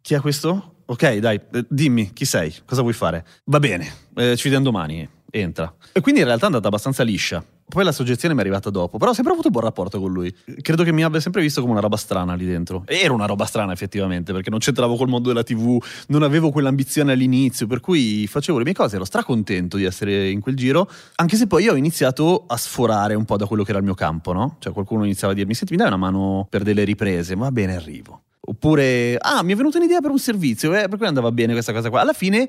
chi 0.01 0.15
è 0.15 0.21
questo? 0.21 0.77
Ok, 0.87 1.17
dai, 1.17 1.39
dimmi, 1.69 2.13
chi 2.15 2.25
sei? 2.25 2.53
Cosa 2.65 2.81
vuoi 2.81 2.95
fare? 2.95 3.25
Va 3.45 3.59
bene, 3.61 3.85
eh, 4.17 4.35
ci 4.37 4.45
vediamo 4.45 4.65
domani, 4.65 5.07
entra. 5.31 5.73
E 5.93 6.01
quindi 6.01 6.21
in 6.21 6.27
realtà 6.27 6.45
è 6.45 6.49
andata 6.49 6.69
abbastanza 6.69 7.03
liscia. 7.03 7.45
Poi 7.71 7.85
la 7.85 7.93
soggezione 7.93 8.35
mi 8.35 8.41
è 8.41 8.43
arrivata 8.43 8.69
dopo, 8.69 8.99
però 8.99 9.13
ho 9.13 9.15
sempre 9.15 9.33
avuto 9.33 9.47
un 9.47 9.53
buon 9.53 9.65
rapporto 9.65 10.01
con 10.01 10.13
lui. 10.13 10.35
Credo 10.61 10.83
che 10.83 10.93
mi 10.93 11.05
abbia 11.05 11.21
sempre 11.21 11.41
visto 11.41 11.61
come 11.61 11.73
una 11.73 11.81
roba 11.81 11.97
strana 11.97 12.35
lì 12.35 12.45
dentro. 12.45 12.83
E 12.87 12.99
era 12.99 13.13
una 13.13 13.27
roba 13.27 13.45
strana 13.45 13.73
effettivamente, 13.73 14.33
perché 14.33 14.51
non 14.51 14.59
c'entravo 14.59 14.97
col 14.97 15.09
mondo 15.09 15.29
della 15.29 15.45
TV, 15.45 15.83
non 16.09 16.23
avevo 16.23 16.51
quell'ambizione 16.51 17.13
all'inizio, 17.13 17.67
per 17.67 17.81
cui 17.81 18.27
facevo 18.27 18.59
le 18.59 18.65
mie 18.65 18.75
cose, 18.75 18.97
ero 18.97 19.05
stracontento 19.05 19.77
di 19.77 19.85
essere 19.85 20.29
in 20.29 20.41
quel 20.41 20.57
giro, 20.57 20.91
anche 21.15 21.37
se 21.37 21.47
poi 21.47 21.69
ho 21.69 21.77
iniziato 21.77 22.45
a 22.47 22.57
sforare 22.57 23.15
un 23.15 23.25
po' 23.25 23.37
da 23.37 23.47
quello 23.47 23.63
che 23.63 23.71
era 23.71 23.79
il 23.79 23.85
mio 23.85 23.95
campo, 23.95 24.33
no? 24.33 24.57
Cioè 24.59 24.73
qualcuno 24.73 25.05
iniziava 25.05 25.33
a 25.33 25.37
dirmi, 25.37 25.55
senti, 25.55 25.73
mi 25.73 25.79
dai 25.79 25.89
una 25.89 25.97
mano 25.97 26.47
per 26.51 26.63
delle 26.63 26.85
riprese? 26.85 27.37
Va 27.37 27.53
bene, 27.53 27.77
arrivo. 27.77 28.23
Oppure, 28.41 29.17
ah, 29.17 29.43
mi 29.45 29.53
è 29.53 29.57
venuta 29.57 29.79
un'idea 29.79 30.01
per 30.01 30.11
un 30.11 30.19
servizio, 30.19 30.75
eh, 30.75 30.89
per 30.89 30.99
cui 30.99 31.07
andava 31.07 31.31
bene 31.31 31.53
questa 31.53 31.73
cosa 31.73 31.89
qua. 31.89 32.01
Alla 32.01 32.13
fine 32.15 32.49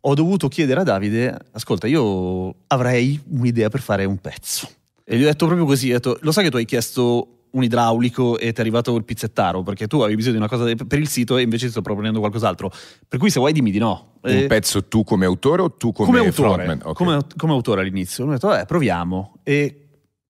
ho 0.00 0.14
dovuto 0.14 0.48
chiedere 0.48 0.80
a 0.80 0.84
Davide, 0.84 1.36
ascolta, 1.52 1.86
io 1.86 2.54
avrei 2.68 3.20
un'idea 3.30 3.68
per 3.68 3.80
fare 3.80 4.04
un 4.04 4.18
pezzo. 4.18 4.68
E 5.04 5.16
gli 5.16 5.22
ho 5.22 5.26
detto 5.26 5.46
proprio 5.46 5.66
così, 5.66 5.90
ho 5.90 5.94
detto, 5.94 6.18
lo 6.20 6.32
sai 6.32 6.44
che 6.44 6.50
tu 6.50 6.56
hai 6.56 6.64
chiesto 6.64 7.38
un 7.50 7.64
idraulico 7.64 8.38
e 8.38 8.52
ti 8.52 8.58
è 8.58 8.60
arrivato 8.60 8.94
il 8.94 9.04
pizzettaro, 9.04 9.62
perché 9.62 9.86
tu 9.86 10.00
avevi 10.00 10.16
bisogno 10.16 10.34
di 10.34 10.38
una 10.38 10.48
cosa 10.48 10.70
per 10.86 10.98
il 10.98 11.08
sito 11.08 11.36
e 11.36 11.42
invece 11.42 11.66
ti 11.66 11.70
sto 11.72 11.82
proponendo 11.82 12.18
qualcos'altro. 12.18 12.70
Per 13.06 13.18
cui 13.18 13.30
se 13.30 13.38
vuoi 13.38 13.52
dimmi 13.52 13.70
di 13.70 13.78
no. 13.78 14.16
Un 14.20 14.44
pezzo 14.46 14.84
tu 14.84 15.04
come 15.04 15.24
autore 15.24 15.62
o 15.62 15.72
tu 15.72 15.92
come, 15.92 16.08
come 16.08 16.18
autore, 16.26 16.64
frontman? 16.64 16.80
Ok. 16.84 16.94
come, 16.94 17.18
come 17.36 17.52
autore 17.52 17.80
all'inizio. 17.80 18.26
Ha 18.26 18.32
detto, 18.32 18.54
eh, 18.54 18.64
proviamo. 18.66 19.38
E 19.42 19.87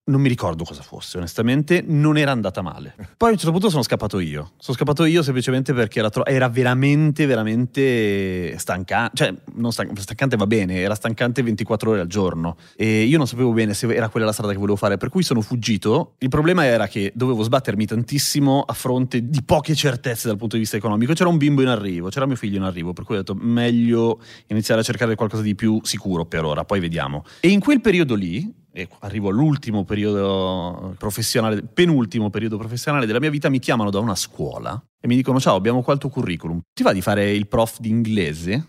non 0.09 0.21
mi 0.21 0.27
ricordo 0.27 0.63
cosa 0.63 0.81
fosse, 0.81 1.17
onestamente, 1.17 1.83
non 1.85 2.17
era 2.17 2.31
andata 2.31 2.61
male. 2.61 2.95
Poi 3.15 3.29
a 3.29 3.31
un 3.31 3.37
certo 3.37 3.51
punto 3.51 3.69
sono 3.69 3.83
scappato 3.83 4.19
io. 4.19 4.51
Sono 4.57 4.75
scappato 4.75 5.05
io 5.05 5.21
semplicemente 5.21 5.73
perché 5.73 5.99
era, 5.99 6.09
tro- 6.09 6.25
era 6.25 6.49
veramente, 6.49 7.25
veramente 7.25 8.57
stancante. 8.57 9.15
Cioè, 9.15 9.33
non 9.53 9.71
stan- 9.71 9.95
stancante 9.95 10.35
va 10.35 10.47
bene, 10.47 10.79
era 10.79 10.95
stancante 10.95 11.43
24 11.43 11.91
ore 11.91 11.99
al 12.01 12.07
giorno. 12.07 12.57
E 12.75 13.03
io 13.03 13.17
non 13.17 13.27
sapevo 13.27 13.51
bene 13.51 13.73
se 13.73 13.87
era 13.93 14.09
quella 14.09 14.25
la 14.25 14.31
strada 14.31 14.51
che 14.51 14.57
volevo 14.57 14.77
fare, 14.77 14.97
per 14.97 15.09
cui 15.09 15.23
sono 15.23 15.41
fuggito. 15.41 16.15
Il 16.17 16.29
problema 16.29 16.65
era 16.65 16.87
che 16.87 17.11
dovevo 17.15 17.43
sbattermi 17.43 17.85
tantissimo 17.85 18.63
a 18.65 18.73
fronte 18.73 19.29
di 19.29 19.43
poche 19.43 19.75
certezze 19.75 20.27
dal 20.27 20.37
punto 20.37 20.55
di 20.55 20.61
vista 20.61 20.77
economico. 20.77 21.13
C'era 21.13 21.29
un 21.29 21.37
bimbo 21.37 21.61
in 21.61 21.67
arrivo, 21.67 22.09
c'era 22.09 22.25
mio 22.25 22.35
figlio 22.35 22.57
in 22.57 22.63
arrivo, 22.63 22.93
per 22.93 23.03
cui 23.03 23.15
ho 23.15 23.19
detto 23.19 23.35
meglio 23.35 24.19
iniziare 24.47 24.81
a 24.81 24.83
cercare 24.83 25.15
qualcosa 25.15 25.43
di 25.43 25.55
più 25.55 25.79
sicuro 25.83 26.25
per 26.25 26.43
ora, 26.43 26.65
poi 26.65 26.79
vediamo. 26.79 27.23
E 27.39 27.49
in 27.49 27.59
quel 27.59 27.81
periodo 27.81 28.15
lì, 28.15 28.51
arrivo 28.99 29.29
all'ultimo 29.29 29.83
periodo 29.83 30.95
professionale, 30.97 31.61
penultimo 31.61 32.29
periodo 32.29 32.57
professionale 32.57 33.05
della 33.05 33.19
mia 33.19 33.29
vita, 33.29 33.49
mi 33.49 33.59
chiamano 33.59 33.89
da 33.89 33.99
una 33.99 34.15
scuola 34.15 34.81
e 35.01 35.07
mi 35.07 35.15
dicono 35.15 35.39
ciao, 35.39 35.55
abbiamo 35.55 35.81
qua 35.81 35.93
il 35.93 35.99
tuo 35.99 36.09
curriculum. 36.09 36.59
Ti 36.73 36.83
va 36.83 36.93
di 36.93 37.01
fare 37.01 37.31
il 37.31 37.47
prof 37.47 37.79
di 37.79 37.89
inglese? 37.89 38.65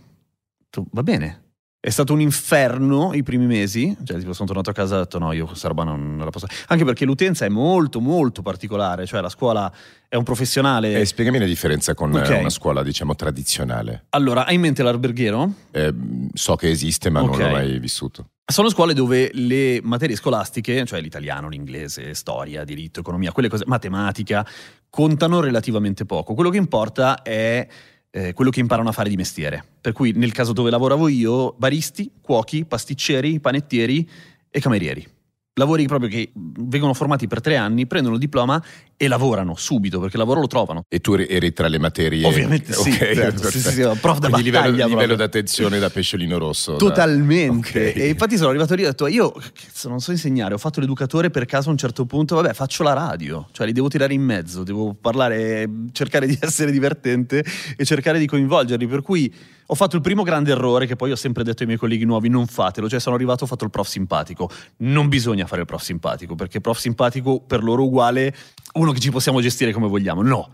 Va 0.92 1.02
bene. 1.02 1.45
È 1.83 1.88
stato 1.88 2.12
un 2.12 2.21
inferno 2.21 3.14
i 3.14 3.23
primi 3.23 3.47
mesi, 3.47 3.97
cioè 4.04 4.19
tipo 4.19 4.35
sono 4.35 4.47
tornato 4.47 4.69
a 4.69 4.75
casa 4.75 4.97
e 4.97 4.99
ho 4.99 5.00
detto 5.00 5.19
no, 5.19 5.33
io 5.33 5.47
questa 5.47 5.66
roba 5.69 5.83
non, 5.83 6.14
non 6.14 6.26
la 6.26 6.30
posso... 6.30 6.47
Anche 6.66 6.85
perché 6.85 7.07
l'utenza 7.07 7.47
è 7.47 7.49
molto 7.49 8.00
molto 8.00 8.42
particolare, 8.42 9.07
cioè 9.07 9.23
la 9.23 9.30
scuola 9.30 9.73
è 10.07 10.14
un 10.14 10.23
professionale... 10.23 11.00
Eh, 11.00 11.07
spiegami 11.07 11.38
la 11.38 11.47
differenza 11.47 11.95
con 11.95 12.14
eh, 12.14 12.21
Ok. 12.21 12.37
una 12.38 12.50
scuola, 12.50 12.83
diciamo, 12.83 13.14
tradizionale. 13.14 14.04
Allora, 14.11 14.45
hai 14.45 14.57
in 14.57 14.61
mente 14.61 14.83
l'alberghiero? 14.83 15.52
Eh, 15.71 15.95
so 16.35 16.54
che 16.57 16.69
esiste, 16.69 17.09
ma 17.09 17.23
Ok. 17.23 17.30
non 17.30 17.38
l'ho 17.38 17.50
mai 17.50 17.78
vissuto. 17.78 18.26
Sono 18.50 18.69
scuole 18.69 18.95
dove 18.95 19.30
le 19.33 19.80
materie 19.80 20.16
scolastiche, 20.16 20.85
cioè 20.85 21.00
l'italiano, 21.00 21.49
l'inglese, 21.49 22.14
storia, 22.14 22.64
diritto, 22.64 22.99
economia, 22.99 23.30
quelle 23.30 23.49
cose, 23.49 23.62
matematica, 23.69 24.45
contano 24.90 25.38
relativamente 25.38 26.04
poco. 26.04 26.35
Quello 26.35 26.50
che 26.50 26.57
importa 26.57 27.23
è 27.23 27.64
eh, 28.11 28.33
quello 28.33 28.50
che 28.50 28.59
imparano 28.59 28.88
a 28.88 28.92
fare 28.92 29.09
di 29.09 29.14
mestiere. 29.14 29.64
Per 29.80 29.92
cui 29.92 30.11
nel 30.16 30.33
caso 30.33 30.52
dove 30.52 30.69
lavoravo 30.69 31.07
io, 31.07 31.54
baristi, 31.59 32.11
cuochi, 32.21 32.64
pasticceri, 32.64 33.38
panettieri 33.38 34.09
e 34.50 34.61
camerieri 34.61 35.07
lavori 35.54 35.87
proprio 35.87 36.09
che 36.09 36.30
vengono 36.35 36.95
formati 36.95 37.26
per 37.26 37.40
tre 37.40 37.57
anni, 37.57 37.87
prendono 37.87 38.14
il 38.14 38.21
diploma 38.21 38.62
e 38.97 39.09
lavorano 39.09 39.54
subito 39.57 39.99
perché 39.99 40.16
il 40.16 40.23
lavoro 40.23 40.40
lo 40.40 40.47
trovano. 40.47 40.85
E 40.88 41.00
tu 41.00 41.14
eri 41.14 41.52
tra 41.52 41.69
le 41.69 41.78
materie? 41.78 42.25
Ovviamente 42.26 42.73
sì, 42.73 42.90
okay, 42.90 43.14
certo, 43.14 43.50
sì, 43.50 43.61
sì, 43.61 43.71
sì, 43.71 43.99
prof 44.00 44.19
da 44.19 44.28
Quindi 44.28 44.50
livello, 44.50 44.87
livello 44.87 45.16
d'attenzione 45.16 45.78
da 45.78 45.90
pesciolino 45.90 46.38
rosso. 46.38 46.76
Totalmente. 46.76 47.90
Okay. 47.90 48.02
E 48.02 48.09
infatti 48.09 48.37
sono 48.37 48.50
arrivato 48.50 48.75
lì 48.75 48.83
e 48.83 48.87
ho 48.87 48.88
detto 48.90 49.07
io 49.07 49.30
cazzo, 49.30 49.88
non 49.88 50.00
so 50.00 50.11
insegnare, 50.12 50.54
ho 50.54 50.59
fatto 50.59 50.80
l'educatore 50.80 51.30
per 51.30 51.47
caso 51.47 51.69
a 51.69 51.73
un 51.73 51.78
certo 51.78 52.07
punto, 52.07 52.37
vabbè 52.37 52.52
faccio 52.52 52.83
la 52.83 52.92
radio, 52.92 53.49
cioè 53.52 53.66
li 53.66 53.73
devo 53.73 53.88
tirare 53.88 54.14
in 54.14 54.23
mezzo, 54.23 54.62
devo 54.62 54.95
parlare, 54.95 55.69
cercare 55.92 56.26
di 56.26 56.38
essere 56.40 56.71
divertente 56.71 57.45
e 57.76 57.85
cercare 57.85 58.19
di 58.19 58.26
coinvolgerli, 58.26 58.87
per 58.87 59.02
cui 59.02 59.33
ho 59.70 59.74
fatto 59.76 59.94
il 59.94 60.02
primo 60.02 60.24
grande 60.24 60.50
errore 60.50 60.84
che 60.84 60.96
poi 60.96 61.12
ho 61.12 61.16
sempre 61.16 61.44
detto 61.44 61.60
ai 61.60 61.66
miei 61.66 61.78
colleghi 61.78 62.04
nuovi, 62.04 62.28
non 62.28 62.48
fatelo, 62.48 62.88
cioè 62.88 62.98
sono 62.98 63.14
arrivato, 63.14 63.44
ho 63.44 63.46
fatto 63.46 63.64
il 63.64 63.70
prof 63.70 63.86
simpatico. 63.86 64.50
Non 64.78 65.08
bisogna 65.08 65.46
fare 65.46 65.60
il 65.60 65.66
prof 65.66 65.80
simpatico, 65.80 66.34
perché 66.34 66.60
prof 66.60 66.76
simpatico 66.76 67.40
per 67.40 67.62
loro 67.62 67.84
uguale 67.84 68.34
uno 68.74 68.90
che 68.90 68.98
ci 68.98 69.12
possiamo 69.12 69.40
gestire 69.40 69.72
come 69.72 69.86
vogliamo. 69.86 70.22
No. 70.22 70.50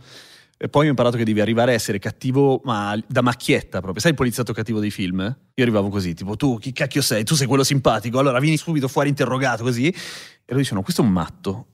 E 0.59 0.69
poi 0.69 0.87
ho 0.87 0.91
imparato 0.91 1.17
che 1.17 1.25
devi 1.25 1.41
arrivare 1.41 1.73
a 1.73 1.75
essere 1.75 1.99
cattivo, 1.99 2.61
ma 2.65 2.99
da 3.07 3.23
macchietta 3.23 3.81
proprio. 3.81 4.03
Sai 4.03 4.11
il 4.11 4.17
poliziotto 4.19 4.53
cattivo 4.53 4.81
dei 4.81 4.91
film? 4.91 5.21
Io 5.21 5.63
arrivavo 5.63 5.89
così, 5.89 6.13
tipo, 6.13 6.37
tu 6.37 6.59
chi 6.59 6.73
cacchio 6.73 7.01
sei? 7.01 7.25
Tu 7.25 7.35
sei 7.35 7.47
quello 7.47 7.65
simpatico, 7.65 8.19
allora 8.19 8.39
vieni 8.39 8.59
subito 8.59 8.87
fuori 8.87 9.09
interrogato 9.09 9.63
così. 9.63 9.89
E 9.89 9.95
loro 10.49 10.59
dicevano, 10.59 10.83
questo 10.83 11.01
è 11.01 11.05
un 11.07 11.13
matto. 11.13 11.67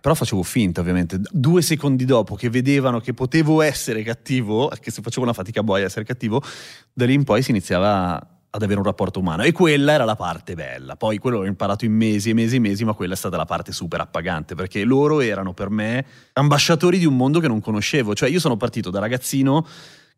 Però 0.00 0.14
facevo 0.14 0.42
finta, 0.42 0.80
ovviamente. 0.80 1.20
Due 1.30 1.62
secondi 1.62 2.04
dopo 2.04 2.34
che 2.34 2.50
vedevano 2.50 3.00
che 3.00 3.14
potevo 3.14 3.62
essere 3.62 4.02
cattivo, 4.02 4.70
che 4.80 4.90
se 4.90 5.02
facevo 5.02 5.22
una 5.22 5.32
fatica 5.32 5.62
boia 5.62 5.84
a 5.84 5.86
essere 5.86 6.04
cattivo, 6.04 6.42
da 6.92 7.06
lì 7.06 7.14
in 7.14 7.24
poi 7.24 7.42
si 7.42 7.50
iniziava 7.50 8.26
ad 8.54 8.62
avere 8.62 8.78
un 8.78 8.84
rapporto 8.84 9.18
umano. 9.18 9.42
E 9.44 9.52
quella 9.52 9.92
era 9.92 10.04
la 10.04 10.14
parte 10.14 10.54
bella. 10.54 10.96
Poi 10.96 11.18
quello 11.18 11.38
l'ho 11.38 11.46
imparato 11.46 11.86
in 11.86 11.92
mesi 11.92 12.30
e 12.30 12.34
mesi 12.34 12.56
e 12.56 12.58
mesi, 12.58 12.84
ma 12.84 12.92
quella 12.92 13.14
è 13.14 13.16
stata 13.16 13.36
la 13.36 13.46
parte 13.46 13.72
super 13.72 14.00
appagante, 14.00 14.54
perché 14.54 14.84
loro 14.84 15.20
erano 15.20 15.54
per 15.54 15.70
me 15.70 16.04
ambasciatori 16.34 16.98
di 16.98 17.06
un 17.06 17.16
mondo 17.16 17.40
che 17.40 17.48
non 17.48 17.60
conoscevo. 17.60 18.14
Cioè 18.14 18.28
io 18.28 18.40
sono 18.40 18.56
partito 18.58 18.90
da 18.90 18.98
ragazzino 18.98 19.66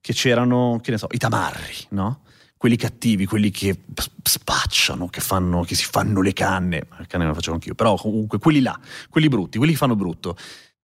che 0.01 0.13
c'erano, 0.13 0.81
che 0.83 0.91
ne 0.91 0.99
so, 0.99 1.07
i 1.13 1.19
tamarri, 1.19 1.87
no? 1.91 2.23
Quelli 2.65 2.79
cattivi, 2.79 3.27
quelli 3.27 3.51
che 3.51 3.79
spacciano, 4.23 5.09
che, 5.09 5.21
fanno, 5.21 5.65
che 5.65 5.75
si 5.75 5.85
fanno 5.85 6.23
le 6.23 6.33
canne, 6.33 6.87
le 6.97 7.07
canne 7.07 7.27
le 7.27 7.35
faccio 7.35 7.53
anch'io, 7.53 7.75
però 7.75 7.95
comunque 7.95 8.39
quelli 8.39 8.63
là, 8.63 8.81
quelli 9.11 9.29
brutti, 9.29 9.59
quelli 9.59 9.75
che 9.75 9.79
fanno 9.79 9.97
brutto. 9.97 10.35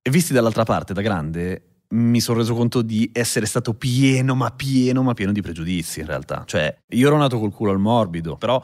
E 0.03 0.11
visti 0.11 0.35
dall'altra 0.35 0.65
parte, 0.65 0.93
da 0.93 1.01
grande, 1.01 1.85
mi 1.93 2.21
sono 2.21 2.41
reso 2.41 2.53
conto 2.53 2.83
di 2.83 3.09
essere 3.15 3.47
stato 3.47 3.73
pieno, 3.73 4.35
ma 4.35 4.51
pieno, 4.51 5.03
ma 5.03 5.15
pieno 5.15 5.33
di 5.33 5.41
pregiudizi 5.41 6.01
in 6.01 6.07
realtà. 6.07 6.43
Cioè, 6.45 6.83
io 6.89 7.07
ero 7.07 7.17
nato 7.17 7.39
col 7.39 7.51
culo 7.51 7.71
al 7.71 7.79
morbido, 7.79 8.37
però 8.37 8.63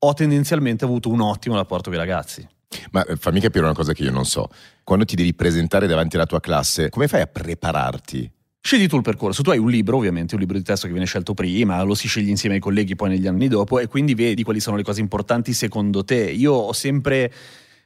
ho 0.00 0.14
tendenzialmente 0.14 0.84
avuto 0.84 1.10
un 1.10 1.20
ottimo 1.20 1.54
rapporto 1.54 1.90
con 1.90 1.94
i 1.94 2.02
ragazzi. 2.02 2.44
Ma 2.90 3.04
eh, 3.04 3.14
fammi 3.14 3.38
capire 3.38 3.66
una 3.66 3.72
cosa 3.72 3.92
che 3.92 4.02
io 4.02 4.10
non 4.10 4.24
so. 4.24 4.50
Quando 4.82 5.04
ti 5.04 5.14
devi 5.14 5.32
presentare 5.32 5.86
davanti 5.86 6.16
alla 6.16 6.26
tua 6.26 6.40
classe, 6.40 6.88
come 6.88 7.06
fai 7.06 7.20
a 7.20 7.26
prepararti? 7.28 8.32
Scegli 8.60 8.86
tu 8.86 8.96
il 8.96 9.02
percorso, 9.02 9.42
tu 9.42 9.50
hai 9.50 9.58
un 9.58 9.70
libro 9.70 9.96
ovviamente, 9.96 10.34
un 10.34 10.40
libro 10.40 10.56
di 10.56 10.64
testo 10.64 10.86
che 10.86 10.92
viene 10.92 11.06
scelto 11.06 11.32
prima, 11.32 11.82
lo 11.82 11.94
si 11.94 12.08
sceglie 12.08 12.30
insieme 12.30 12.56
ai 12.56 12.60
colleghi 12.60 12.96
poi 12.96 13.08
negli 13.08 13.26
anni 13.26 13.48
dopo 13.48 13.78
e 13.78 13.86
quindi 13.86 14.14
vedi 14.14 14.42
quali 14.42 14.60
sono 14.60 14.76
le 14.76 14.82
cose 14.82 15.00
importanti 15.00 15.52
secondo 15.52 16.04
te. 16.04 16.30
Io 16.30 16.52
ho 16.52 16.72
sempre, 16.72 17.32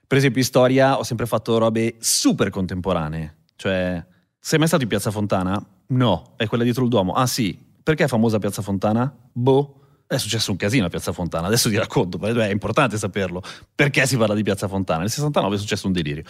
per 0.07 0.19
esempio 0.19 0.41
in 0.41 0.47
storia, 0.47 0.99
ho 0.99 1.05
sempre 1.05 1.27
fatto 1.27 1.59
robe 1.59 1.97
super 1.99 2.51
contemporanee, 2.51 3.37
cioè 3.57 4.05
sei 4.41 4.59
mai 4.59 4.67
stato 4.67 4.83
in 4.83 4.89
Piazza 4.89 5.11
Fontana? 5.11 5.65
No, 5.89 6.33
è 6.37 6.47
quella 6.47 6.65
dietro 6.65 6.83
il 6.83 6.89
Duomo. 6.89 7.13
Ah 7.13 7.27
sì, 7.27 7.57
perché 7.83 8.05
è 8.05 8.09
famosa 8.09 8.39
Piazza 8.39 8.63
Fontana? 8.63 9.15
Boh. 9.31 9.77
È 10.05 10.19
successo 10.19 10.51
un 10.51 10.59
casino 10.59 10.85
a 10.85 10.89
Piazza 10.91 11.13
Fontana, 11.13 11.47
adesso 11.47 11.71
ti 11.71 11.77
racconto, 11.77 12.19
è 12.19 12.51
importante 12.51 12.99
saperlo. 12.99 13.43
Perché 13.75 14.05
si 14.07 14.19
parla 14.19 14.35
di 14.35 14.43
Piazza 14.43 14.69
Fontana? 14.69 15.01
Nel 15.01 15.11
69 15.11 15.55
è 15.55 15.59
successo 15.59 15.87
un 15.87 15.95
delirio. 15.95 16.23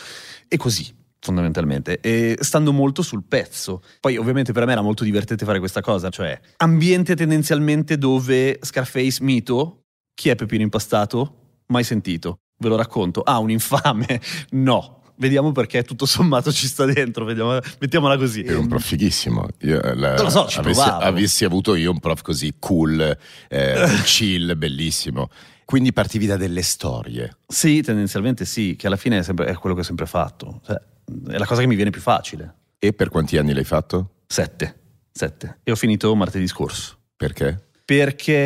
E 0.46 0.56
così, 0.56 0.87
fondamentalmente, 1.23 2.00
e 2.00 2.37
stando 2.41 2.73
molto 2.73 3.00
sul 3.00 3.23
pezzo. 3.26 3.81
Poi 4.00 4.17
ovviamente 4.17 4.52
per 4.52 4.67
me 4.67 4.73
era 4.73 4.83
molto 4.83 5.05
divertente 5.05 5.45
fare 5.45 5.61
questa 5.61 5.81
cosa, 5.81 6.11
cioè 6.11 6.38
ambiente 6.57 7.14
tendenzialmente 7.14 7.97
dove 7.97 8.59
Scarface 8.61 9.23
mito, 9.23 9.85
chi 10.14 10.29
è 10.29 10.35
Pepino 10.35 10.62
Impastato? 10.62 11.61
Mai 11.69 11.85
sentito. 11.85 12.41
Ve 12.59 12.69
lo 12.69 12.76
racconto. 12.76 13.23
Ah, 13.23 13.38
un 13.38 13.50
infame? 13.50 14.21
No. 14.50 14.99
Vediamo 15.14 15.52
perché 15.52 15.85
tutto 15.85 16.05
sommato 16.05 16.50
ci 16.50 16.67
sta 16.67 16.85
dentro, 16.85 17.25
vediamo, 17.25 17.57
mettiamola 17.79 18.17
così. 18.17 18.43
È 18.43 18.57
un 18.57 18.67
prof 18.67 18.85
fighissimo. 18.85 19.47
Io, 19.61 19.81
la, 19.95 20.14
non 20.14 20.25
lo 20.25 20.31
so, 20.31 20.49
ci 20.49 20.59
avessi, 20.59 20.81
avessi, 20.81 21.45
avuto 21.45 21.76
io 21.76 21.93
un 21.93 22.00
prof 22.00 22.23
così 22.23 22.55
cool, 22.59 23.17
eh, 23.49 23.87
chill, 24.05 24.57
bellissimo. 24.57 25.29
Quindi 25.64 25.93
partivi 25.93 26.26
da 26.26 26.37
delle 26.37 26.62
storie. 26.62 27.37
Sì, 27.47 27.83
tendenzialmente 27.83 28.45
sì, 28.45 28.75
che 28.75 28.88
alla 28.88 28.97
fine 28.97 29.19
è, 29.19 29.23
sempre, 29.23 29.47
è 29.47 29.55
quello 29.55 29.76
che 29.76 29.83
ho 29.83 29.85
sempre 29.85 30.07
fatto. 30.07 30.61
Cioè, 30.64 30.81
è 31.28 31.38
la 31.38 31.47
cosa 31.47 31.61
che 31.61 31.66
mi 31.66 31.75
viene 31.75 31.90
più 31.90 32.00
facile. 32.00 32.54
E 32.78 32.92
per 32.92 33.09
quanti 33.09 33.37
anni 33.37 33.52
l'hai 33.52 33.64
fatto? 33.64 34.23
Sette. 34.26 34.80
Sette. 35.12 35.59
E 35.62 35.71
ho 35.71 35.76
finito 35.76 36.14
martedì 36.14 36.47
scorso. 36.47 36.97
Perché? 37.16 37.66
Perché 37.85 38.40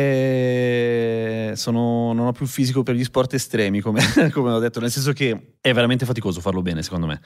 sono, 1.55 2.11
non 2.13 2.27
ho 2.27 2.31
più 2.31 2.45
il 2.45 2.51
fisico 2.51 2.83
per 2.83 2.95
gli 2.95 3.03
sport 3.03 3.33
estremi, 3.33 3.79
come, 3.81 4.01
come 4.31 4.51
ho 4.51 4.59
detto, 4.59 4.79
nel 4.79 4.91
senso 4.91 5.13
che 5.13 5.53
è 5.61 5.73
veramente 5.73 6.05
faticoso 6.05 6.41
farlo 6.41 6.61
bene, 6.61 6.83
secondo 6.83 7.05
me. 7.05 7.21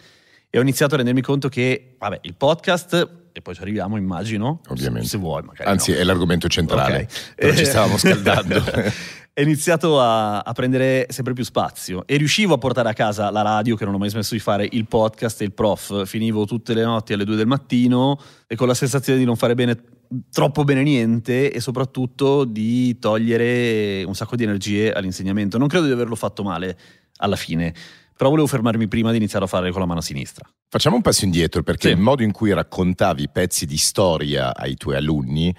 E 0.49 0.57
ho 0.59 0.61
iniziato 0.61 0.93
a 0.93 0.97
rendermi 0.97 1.21
conto 1.21 1.49
che, 1.49 1.95
vabbè, 1.97 2.19
il 2.23 2.35
podcast, 2.35 3.19
e 3.31 3.41
poi 3.41 3.55
ci 3.55 3.61
arriviamo, 3.61 3.95
immagino. 3.97 4.61
Ovviamente. 4.67 5.07
Se 5.07 5.17
vuoi, 5.17 5.41
magari. 5.43 5.69
Anzi, 5.69 5.91
no. 5.91 5.97
è 5.97 6.03
l'argomento 6.03 6.47
centrale. 6.49 7.07
Okay. 7.33 7.55
ci 7.55 7.65
stavamo 7.65 7.97
scaldando. 7.97 8.61
è 9.33 9.41
iniziato 9.41 10.01
a, 10.01 10.39
a, 10.39 10.51
prendere 10.51 11.05
sempre 11.09 11.33
più 11.33 11.43
spazio 11.43 12.05
e 12.05 12.17
riuscivo 12.17 12.53
a 12.53 12.57
portare 12.57 12.89
a 12.89 12.93
casa 12.93 13.31
la 13.31 13.41
radio, 13.41 13.75
che 13.75 13.85
non 13.85 13.93
ho 13.93 13.97
mai 13.97 14.09
smesso 14.09 14.33
di 14.33 14.41
fare, 14.41 14.67
il 14.69 14.87
podcast 14.87 15.41
e 15.41 15.45
il 15.45 15.53
prof. 15.53 16.05
Finivo 16.05 16.45
tutte 16.45 16.73
le 16.73 16.83
notti 16.83 17.13
alle 17.13 17.23
due 17.23 17.37
del 17.37 17.47
mattino 17.47 18.19
e 18.45 18.55
con 18.55 18.67
la 18.67 18.73
sensazione 18.73 19.17
di 19.17 19.25
non 19.25 19.37
fare 19.37 19.55
bene 19.55 19.81
troppo 20.29 20.65
bene 20.65 20.83
niente 20.83 21.51
e 21.51 21.61
soprattutto 21.61 22.43
di 22.43 22.99
togliere 22.99 24.03
un 24.03 24.13
sacco 24.13 24.35
di 24.35 24.43
energie 24.43 24.91
all'insegnamento. 24.91 25.57
Non 25.57 25.69
credo 25.69 25.85
di 25.85 25.93
averlo 25.93 26.15
fatto 26.15 26.43
male 26.43 26.77
alla 27.17 27.37
fine, 27.37 27.73
però 28.17 28.29
volevo 28.29 28.47
fermarmi 28.47 28.89
prima 28.89 29.11
di 29.11 29.17
iniziare 29.17 29.45
a 29.45 29.47
fare 29.47 29.71
con 29.71 29.79
la 29.79 29.87
mano 29.87 30.01
sinistra. 30.01 30.45
Facciamo 30.67 30.97
un 30.97 31.01
passo 31.01 31.23
indietro 31.23 31.63
perché 31.63 31.87
sì. 31.87 31.93
il 31.93 31.99
modo 31.99 32.23
in 32.23 32.31
cui 32.31 32.51
raccontavi 32.51 33.29
pezzi 33.29 33.65
di 33.65 33.77
storia 33.77 34.53
ai 34.53 34.75
tuoi 34.75 34.97
alunni 34.97 35.55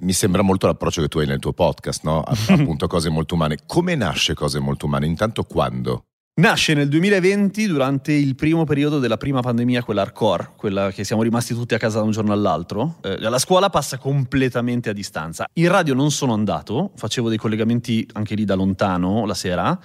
mi 0.00 0.12
sembra 0.12 0.42
molto 0.42 0.66
l'approccio 0.66 1.02
che 1.02 1.08
tu 1.08 1.18
hai 1.18 1.26
nel 1.26 1.38
tuo 1.38 1.52
podcast, 1.52 2.04
no? 2.04 2.22
appunto 2.48 2.86
cose 2.86 3.10
molto 3.10 3.34
umane. 3.34 3.58
Come 3.66 3.94
nasce 3.94 4.34
cose 4.34 4.58
molto 4.58 4.86
umane? 4.86 5.06
Intanto 5.06 5.44
quando? 5.44 6.04
Nasce 6.36 6.74
nel 6.74 6.88
2020 6.88 7.66
durante 7.68 8.12
il 8.12 8.34
primo 8.34 8.64
periodo 8.64 8.98
della 8.98 9.16
prima 9.16 9.40
pandemia, 9.40 9.84
quella 9.84 10.00
hardcore, 10.00 10.50
quella 10.56 10.90
che 10.90 11.04
siamo 11.04 11.22
rimasti 11.22 11.54
tutti 11.54 11.74
a 11.74 11.78
casa 11.78 11.98
da 11.98 12.04
un 12.04 12.10
giorno 12.10 12.32
all'altro. 12.32 12.96
Eh, 13.02 13.20
la 13.20 13.38
scuola 13.38 13.70
passa 13.70 13.98
completamente 13.98 14.90
a 14.90 14.92
distanza. 14.92 15.46
In 15.52 15.68
radio 15.68 15.94
non 15.94 16.10
sono 16.10 16.32
andato, 16.32 16.90
facevo 16.96 17.28
dei 17.28 17.38
collegamenti 17.38 18.08
anche 18.14 18.34
lì 18.34 18.44
da 18.44 18.56
lontano 18.56 19.26
la 19.26 19.34
sera 19.34 19.78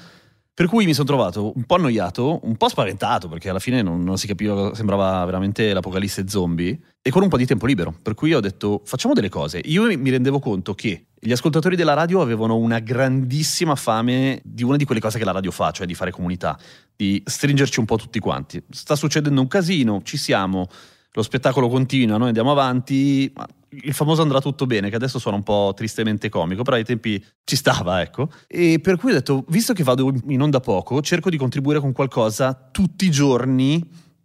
per 0.60 0.68
cui 0.68 0.84
mi 0.84 0.94
sono 0.94 1.08
trovato 1.08 1.54
un 1.56 1.64
po' 1.64 1.76
annoiato, 1.76 2.42
un 2.44 2.58
po' 2.58 2.68
spaventato, 2.68 3.30
perché 3.30 3.48
alla 3.48 3.60
fine 3.60 3.82
non, 3.82 4.04
non, 4.04 4.18
si 4.18 4.28
capiva, 4.28 4.76
sembrava 4.76 5.24
veramente 5.24 5.72
l'apocalisse 5.72 6.28
zombie, 6.28 6.78
e 7.02 7.10
con 7.12 7.24
un 7.24 7.30
po' 7.30 7.38
di 7.38 7.46
tempo 7.46 7.66
libero. 7.66 7.96
Per 8.02 8.14
cui 8.14 8.34
ho 8.34 8.42
detto, 8.42 8.82
facciamo 8.84 9.14
delle 9.14 9.30
cose. 9.30 9.62
Io 9.64 9.84
mi 9.98 10.10
rendevo 10.10 10.40
conto 10.40 10.76
che 10.76 11.06
gli 11.18 11.32
ascoltatori 11.32 11.78
della 11.78 11.94
radio 11.94 12.20
avevano 12.20 12.58
una 12.58 12.80
grandissima 12.80 13.76
fame 13.76 14.42
di 14.44 14.64
una 14.64 14.76
di 14.76 14.84
quelle 14.84 15.00
cose 15.00 15.18
che 15.18 15.24
la 15.24 15.32
radio 15.32 15.52
fa, 15.52 15.72
cioè 15.72 15.88
di 15.88 15.94
fare 15.94 16.12
comunità, 16.12 16.60
di 16.94 17.24
stringerci 17.26 17.80
un 17.80 17.86
po' 17.86 17.96
tutti 17.96 18.20
quanti. 18.20 18.62
Sta 18.70 18.98
succedendo 18.98 19.40
un 19.40 19.48
casino, 19.48 20.02
ci 20.04 20.18
siamo, 20.18 20.68
lo 21.14 21.22
spettacolo 21.24 21.70
continua, 21.70 22.18
noi 22.18 22.28
andiamo 22.28 22.52
avanti, 22.52 23.32
il 23.70 23.94
famoso 23.94 24.22
andrà 24.22 24.40
tutto 24.42 24.66
bene, 24.66 24.90
che 24.90 24.96
adesso 24.96 25.20
suona 25.20 25.38
un 25.38 25.44
po' 25.44 25.74
tristemente 25.76 26.30
comico, 26.30 26.64
però 26.64 26.76
ai 26.76 26.84
tempi 26.84 27.24
ci 27.44 27.56
stava, 27.56 28.02
ecco. 28.02 28.30
E 28.48 28.80
per 28.80 28.98
cui 28.98 29.12
ho 29.12 29.14
detto, 29.14 29.46
visto 29.50 29.74
che 29.74 29.84
vado 29.84 30.14
in 30.28 30.42
onda 30.42 30.60
poco, 30.60 31.02
cerco 31.02 31.30
di 31.30 31.38
contribuire 31.38 31.80
con 31.80 31.92
qualcosa 31.92 32.70
tutti 32.72 33.06
i 33.06 33.12
giorni 33.12 33.84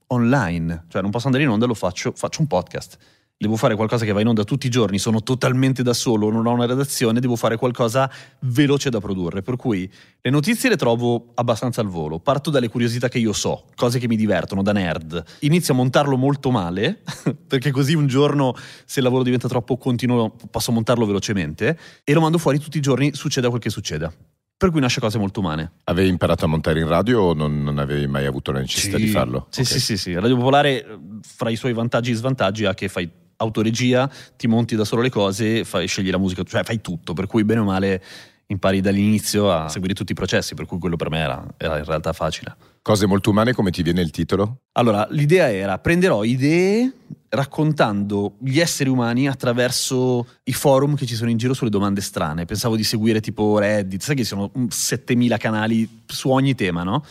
online, 0.09 0.87
cioè 0.89 1.03
non 1.03 1.11
posso 1.11 1.27
andare 1.27 1.45
in 1.45 1.51
onda, 1.51 1.67
lo 1.67 1.75
faccio, 1.75 2.13
faccio 2.15 2.41
un 2.41 2.47
podcast 2.47 2.99
devo 3.37 3.57
fare 3.57 3.75
qualcosa 3.75 4.05
che 4.05 4.13
va 4.13 4.21
in 4.21 4.29
onda 4.29 4.45
tutti 4.45 4.67
i 4.67 4.71
giorni, 4.71 4.99
sono 4.99 5.23
totalmente 5.23 5.83
da 5.83 5.93
solo, 5.93 6.31
non 6.31 6.47
ho 6.47 6.53
una 6.53 6.67
redazione, 6.67 7.21
devo 7.21 7.37
fare 7.37 7.57
qualcosa 7.57 8.11
veloce 8.41 8.91
da 8.91 9.01
produrre. 9.01 9.43
Per 9.43 9.57
cui 9.57 9.91
le 10.21 10.31
notizie 10.31 10.69
le 10.69 10.77
trovo 10.77 11.33
abbastanza 11.35 11.81
al 11.81 11.89
volo, 11.89 12.21
parto 12.21 12.51
dalle 12.51 12.69
curiosità 12.69 13.09
che 13.09 13.19
io 13.19 13.33
so, 13.33 13.67
cose 13.75 13.99
che 13.99 14.09
mi 14.09 14.17
divertono, 14.17 14.63
da 14.63 14.73
nerd. 14.73 15.23
Inizio 15.41 15.75
a 15.75 15.77
montarlo 15.77 16.17
molto 16.17 16.51
male, 16.51 17.03
perché 17.47 17.71
così 17.71 17.95
un 17.95 18.07
giorno 18.07 18.55
se 18.85 19.01
il 19.01 19.05
lavoro 19.05 19.23
diventa 19.23 19.49
troppo 19.49 19.77
continuo 19.77 20.37
posso 20.51 20.73
montarlo 20.73 21.05
velocemente, 21.05 21.79
e 22.05 22.13
lo 22.13 22.21
mando 22.21 22.39
fuori 22.39 22.59
tutti 22.59 22.79
i 22.79 22.83
giorni, 22.83 23.15
succeda 23.15 23.49
quel 23.49 23.61
che 23.61 23.71
succeda 23.71 24.13
per 24.57 24.71
cui 24.71 24.81
nasce 24.81 24.99
cose 24.99 25.19
molto 25.19 25.41
umane. 25.41 25.73
Avevi 25.85 26.09
imparato 26.09 26.47
a 26.47 26.49
montare 26.49 26.81
in 26.81 26.87
radio 26.87 27.21
o 27.21 27.35
non, 27.35 27.63
non 27.63 27.77
avevi 27.77 28.07
mai 28.07 28.25
avuto 28.25 28.51
la 28.51 28.61
necessità 28.61 28.97
sì, 28.97 29.03
di 29.03 29.11
farlo? 29.11 29.47
Sì, 29.51 29.61
okay. 29.61 29.73
sì, 29.73 29.81
sì, 29.81 29.97
sì. 29.99 30.15
Radio 30.15 30.37
Popolare, 30.37 30.99
fra 31.21 31.51
i 31.51 31.57
suoi 31.57 31.75
vantaggi 31.75 32.13
e 32.13 32.15
svantaggi, 32.15 32.65
ha 32.65 32.73
che 32.73 32.89
fai 32.89 33.11
autoregia, 33.45 34.11
ti 34.37 34.47
monti 34.47 34.75
da 34.75 34.85
solo 34.85 35.03
le 35.03 35.11
cose, 35.11 35.65
fai, 35.65 35.87
scegli 35.87 36.11
la 36.11 36.19
musica, 36.19 36.43
cioè 36.43 36.65
fai 36.65 36.81
tutto, 36.81 37.13
per 37.13 37.27
cui 37.27 37.45
bene 37.45 37.61
o 37.61 37.65
male 37.65 38.03
impari 38.47 38.81
dall'inizio 38.81 39.51
a 39.51 39.69
seguire 39.69 39.95
tutti 39.95 40.13
i 40.13 40.15
processi, 40.15 40.55
per 40.55 40.67
cui 40.67 40.79
quello 40.79 40.97
per 40.97 41.11
me 41.11 41.19
era, 41.19 41.47
era 41.57 41.79
in 41.79 41.85
realtà 41.85 42.13
facile. 42.13 42.57
Cose 42.83 43.07
molto 43.07 43.31
umane, 43.31 43.55
come 43.55 43.71
ti 43.71 43.83
viene 43.83 44.03
il 44.03 44.11
titolo? 44.11 44.59
Allora, 44.73 45.07
l'idea 45.11 45.51
era 45.51 45.79
prenderò 45.79 46.23
idee 46.23 46.93
raccontando 47.31 48.37
gli 48.39 48.61
esseri 48.61 48.91
umani 48.91 49.27
attraverso 49.27 50.27
i 50.45 50.53
forum 50.53 50.95
che 50.95 51.07
ci 51.07 51.15
sono 51.15 51.31
in 51.31 51.39
giro 51.39 51.55
sulle 51.55 51.71
domande 51.71 52.01
strane. 52.01 52.45
Pensavo 52.45 52.77
di 52.77 52.85
seguire 52.85 53.21
tipo 53.21 53.59
Reddit, 53.59 54.03
sai 54.03 54.15
che 54.15 54.23
ci 54.23 54.29
sono 54.29 54.51
7000 54.69 55.37
canali 55.39 56.03
su 56.07 56.29
ogni 56.29 56.55
tema, 56.55 56.83
no? 56.83 57.05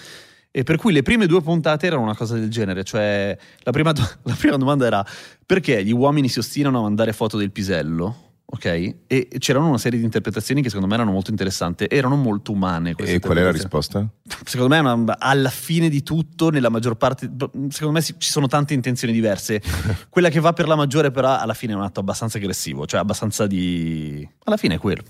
E 0.56 0.62
per 0.62 0.78
cui 0.78 0.94
le 0.94 1.02
prime 1.02 1.26
due 1.26 1.42
puntate 1.42 1.88
erano 1.88 2.04
una 2.04 2.16
cosa 2.16 2.36
del 2.36 2.50
genere, 2.50 2.84
cioè 2.84 3.36
la 3.64 3.72
prima, 3.72 3.92
la 4.22 4.36
prima 4.38 4.56
domanda 4.56 4.86
era 4.86 5.04
perché 5.44 5.84
gli 5.84 5.92
uomini 5.92 6.30
si 6.30 6.38
ostinano 6.38 6.78
a 6.78 6.82
mandare 6.84 7.12
foto 7.12 7.38
del 7.38 7.52
pisello? 7.52 8.34
ok? 8.54 8.66
E 9.08 9.28
c'erano 9.40 9.68
una 9.68 9.80
serie 9.80 9.98
di 9.98 10.06
interpretazioni 10.06 10.62
che 10.62 10.68
secondo 10.68 10.88
me 10.88 10.94
erano 10.94 11.12
molto 11.12 11.32
interessanti, 11.32 11.88
erano 11.90 12.16
molto 12.16 12.52
umane. 12.52 12.94
E 12.98 13.20
qual 13.20 13.38
è 13.38 13.42
la 13.42 13.52
risposta? 13.52 14.08
Secondo 14.46 14.76
me, 14.76 15.16
alla 15.18 15.50
fine 15.50 15.90
di 15.90 16.04
tutto, 16.04 16.50
nella 16.50 16.70
maggior 16.70 16.96
parte, 16.96 17.32
secondo 17.70 17.94
me 17.94 18.02
ci 18.02 18.30
sono 18.30 18.48
tante 18.48 18.76
intenzioni 18.76 19.12
diverse. 19.12 19.60
Quella 20.10 20.30
che 20.30 20.40
va 20.40 20.54
per 20.54 20.68
la 20.68 20.76
maggiore, 20.76 21.10
però, 21.10 21.36
alla 21.36 21.56
fine 21.56 21.74
è 21.74 21.76
un 21.76 21.82
atto 21.82 22.00
abbastanza 22.00 22.38
aggressivo, 22.38 22.86
cioè 22.86 23.00
abbastanza 23.00 23.48
di. 23.48 24.28
Alla 24.44 24.58
fine 24.58 24.76
è 24.76 24.78
quello. 24.78 25.02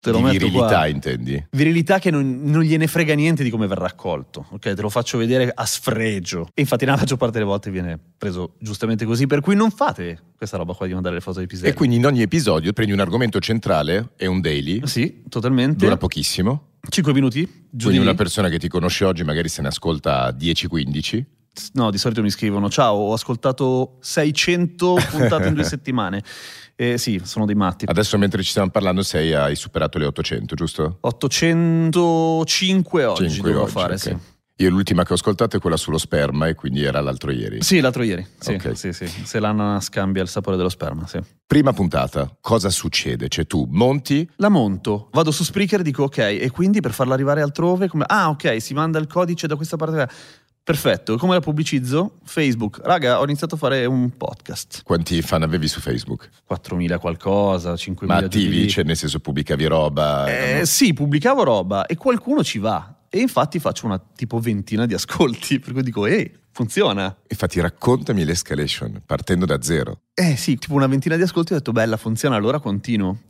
Te 0.00 0.12
lo 0.12 0.18
di 0.18 0.38
virilità 0.38 0.66
qua. 0.66 0.86
intendi? 0.86 1.46
Virilità 1.50 1.98
che 1.98 2.10
non, 2.10 2.40
non, 2.44 2.62
gliene 2.62 2.86
frega 2.86 3.12
niente 3.12 3.42
di 3.42 3.50
come 3.50 3.66
verrà 3.66 3.84
accolto, 3.84 4.46
ok? 4.50 4.72
Te 4.72 4.80
lo 4.80 4.88
faccio 4.88 5.18
vedere 5.18 5.52
a 5.54 5.66
sfregio. 5.66 6.48
E 6.54 6.62
infatti 6.62 6.86
nella 6.86 6.96
maggior 6.96 7.18
parte 7.18 7.34
delle 7.34 7.44
volte 7.44 7.70
viene 7.70 7.98
preso 8.16 8.54
giustamente 8.58 9.04
così, 9.04 9.26
per 9.26 9.42
cui 9.42 9.54
non 9.54 9.70
fate 9.70 10.18
questa 10.38 10.56
roba 10.56 10.72
qua 10.72 10.86
di 10.86 10.94
mandare 10.94 11.16
le 11.16 11.20
foto 11.20 11.40
di 11.40 11.46
piselli. 11.46 11.68
E 11.68 11.74
quindi 11.74 11.96
in 11.96 12.06
ogni 12.06 12.22
episodio 12.22 12.72
prendi 12.72 12.94
un 12.94 13.00
argomento 13.00 13.40
centrale 13.40 14.12
e 14.16 14.26
un 14.26 14.40
daily. 14.40 14.86
Sì, 14.86 15.22
totalmente. 15.28 15.84
Dura 15.84 15.98
pochissimo. 15.98 16.68
5 16.88 17.12
minuti. 17.12 17.66
Giù 17.68 17.88
quindi 17.88 18.02
una 18.02 18.14
persona 18.14 18.48
che 18.48 18.58
ti 18.58 18.68
conosce 18.68 19.04
oggi 19.04 19.22
magari 19.22 19.50
se 19.50 19.60
ne 19.60 19.68
ascolta 19.68 20.30
10-15. 20.30 21.24
No, 21.72 21.90
di 21.90 21.98
solito 21.98 22.22
mi 22.22 22.30
scrivono: 22.30 22.68
Ciao, 22.68 22.96
ho 22.96 23.12
ascoltato 23.12 23.96
600 24.00 24.94
puntate 25.10 25.48
in 25.48 25.54
due 25.54 25.64
settimane. 25.64 26.22
Eh, 26.76 26.96
sì, 26.96 27.20
sono 27.24 27.44
dei 27.44 27.54
matti. 27.54 27.84
Adesso 27.86 28.16
mentre 28.16 28.42
ci 28.42 28.50
stiamo 28.50 28.70
parlando 28.70 29.02
sei, 29.02 29.34
hai 29.34 29.54
superato 29.54 29.98
le 29.98 30.06
800, 30.06 30.54
giusto? 30.54 30.98
805 31.00 33.04
oggi 33.04 33.28
5 33.28 33.50
devo 33.50 33.64
oggi, 33.64 33.70
fare, 33.70 33.94
okay. 33.94 33.98
sì. 33.98 34.38
Io 34.60 34.68
l'ultima 34.68 35.04
che 35.04 35.12
ho 35.12 35.14
ascoltato 35.14 35.56
è 35.56 35.58
quella 35.58 35.78
sullo 35.78 35.96
sperma 35.96 36.46
e 36.46 36.54
quindi 36.54 36.82
era 36.82 37.00
l'altro 37.00 37.30
ieri. 37.30 37.62
Sì, 37.62 37.80
l'altro 37.80 38.02
ieri. 38.02 38.26
Sì, 38.38 38.52
okay. 38.52 38.76
sì, 38.76 38.92
sì. 38.92 39.06
Se 39.06 39.40
l'ananas 39.40 39.88
cambia 39.88 40.22
il 40.22 40.28
sapore 40.28 40.58
dello 40.58 40.68
sperma, 40.68 41.06
sì. 41.06 41.18
Prima 41.46 41.72
puntata, 41.72 42.36
cosa 42.42 42.68
succede? 42.68 43.28
Cioè 43.28 43.46
tu 43.46 43.66
monti? 43.70 44.28
La 44.36 44.50
monto, 44.50 45.08
vado 45.12 45.30
su 45.30 45.44
Spreaker 45.44 45.80
e 45.80 45.82
dico 45.82 46.02
ok, 46.02 46.18
e 46.18 46.50
quindi 46.52 46.80
per 46.80 46.92
farla 46.92 47.14
arrivare 47.14 47.40
altrove, 47.40 47.88
come... 47.88 48.04
ah 48.06 48.28
ok, 48.28 48.60
si 48.60 48.74
manda 48.74 48.98
il 48.98 49.06
codice 49.06 49.46
da 49.46 49.56
questa 49.56 49.76
parte. 49.76 50.06
Perfetto, 50.70 51.16
come 51.16 51.34
la 51.34 51.40
pubblicizzo? 51.40 52.18
Facebook. 52.22 52.80
Raga, 52.84 53.18
ho 53.18 53.24
iniziato 53.24 53.56
a 53.56 53.58
fare 53.58 53.86
un 53.86 54.16
podcast. 54.16 54.82
Quanti 54.84 55.20
fan 55.20 55.42
avevi 55.42 55.66
su 55.66 55.80
Facebook? 55.80 56.28
4.000 56.48 57.00
qualcosa, 57.00 57.72
5.000. 57.72 58.06
Ma 58.06 58.16
attivi? 58.18 58.68
Cioè 58.68 58.84
nel 58.84 58.96
senso 58.96 59.18
pubblicavi 59.18 59.64
roba? 59.64 60.32
Eh, 60.32 60.58
no? 60.58 60.64
Sì, 60.66 60.92
pubblicavo 60.92 61.42
roba 61.42 61.86
e 61.86 61.96
qualcuno 61.96 62.44
ci 62.44 62.60
va. 62.60 62.94
E 63.08 63.18
infatti 63.18 63.58
faccio 63.58 63.86
una 63.86 64.00
tipo 64.14 64.38
ventina 64.38 64.86
di 64.86 64.94
ascolti, 64.94 65.58
per 65.60 65.72
cui 65.72 65.82
dico, 65.82 66.06
ehi, 66.06 66.30
funziona. 66.52 67.16
Infatti 67.26 67.58
raccontami 67.58 68.24
l'escalation, 68.24 69.02
partendo 69.04 69.46
da 69.46 69.60
zero. 69.62 70.02
Eh 70.14 70.36
sì, 70.36 70.56
tipo 70.56 70.74
una 70.74 70.86
ventina 70.86 71.16
di 71.16 71.22
ascolti 71.22 71.52
ho 71.52 71.56
detto, 71.56 71.72
bella, 71.72 71.96
funziona, 71.96 72.36
allora 72.36 72.60
continuo. 72.60 73.22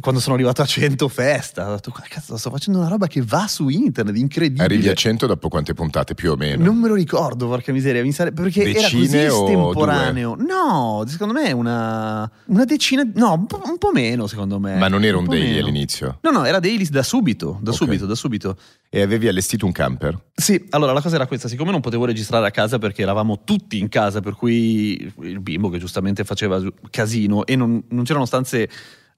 E 0.00 0.02
quando 0.02 0.18
sono 0.18 0.34
arrivato 0.34 0.62
a 0.62 0.64
100 0.64 1.08
festa, 1.08 1.68
ho 1.68 1.74
detto, 1.74 1.92
cazzo, 2.08 2.38
sto 2.38 2.48
facendo 2.48 2.78
una 2.78 2.88
roba 2.88 3.06
che 3.06 3.20
va 3.20 3.46
su 3.46 3.68
internet, 3.68 4.16
incredibile. 4.16 4.64
Arrivi 4.64 4.88
a 4.88 4.94
100 4.94 5.26
dopo 5.26 5.50
quante 5.50 5.74
puntate 5.74 6.14
più 6.14 6.30
o 6.32 6.36
meno? 6.36 6.64
Non 6.64 6.78
me 6.78 6.88
lo 6.88 6.94
ricordo, 6.94 7.46
porca 7.46 7.70
miseria, 7.70 8.02
mi 8.02 8.10
sare... 8.10 8.32
perché 8.32 8.64
Decine 8.64 8.80
era 8.80 8.88
così 8.88 9.44
estemporaneo. 9.44 10.36
No, 10.36 11.04
secondo 11.06 11.34
me 11.34 11.52
una, 11.52 12.30
una 12.46 12.64
decina, 12.64 13.02
no, 13.14 13.46
un 13.46 13.76
po', 13.76 13.90
meno 13.92 14.26
secondo 14.26 14.58
me. 14.58 14.78
Ma 14.78 14.88
non 14.88 15.04
era 15.04 15.18
un, 15.18 15.24
un 15.24 15.28
daily 15.28 15.48
meno. 15.48 15.66
all'inizio? 15.66 16.18
No, 16.22 16.30
no, 16.30 16.44
era 16.46 16.60
daily 16.60 16.88
da 16.88 17.02
subito, 17.02 17.58
da 17.60 17.70
okay. 17.70 17.74
subito, 17.74 18.06
da 18.06 18.14
subito. 18.14 18.56
E 18.88 19.02
avevi 19.02 19.28
allestito 19.28 19.66
un 19.66 19.72
camper? 19.72 20.18
Sì, 20.34 20.64
allora 20.70 20.94
la 20.94 21.02
cosa 21.02 21.16
era 21.16 21.26
questa, 21.26 21.46
siccome 21.46 21.72
non 21.72 21.82
potevo 21.82 22.06
registrare 22.06 22.46
a 22.46 22.50
casa 22.50 22.78
perché 22.78 23.02
eravamo 23.02 23.42
tutti 23.44 23.78
in 23.78 23.90
casa, 23.90 24.20
per 24.20 24.32
cui 24.32 25.12
il 25.20 25.40
bimbo 25.40 25.68
che 25.68 25.76
giustamente 25.76 26.24
faceva 26.24 26.58
casino 26.88 27.44
e 27.44 27.54
non, 27.54 27.84
non 27.90 28.04
c'erano 28.04 28.24
stanze 28.24 28.66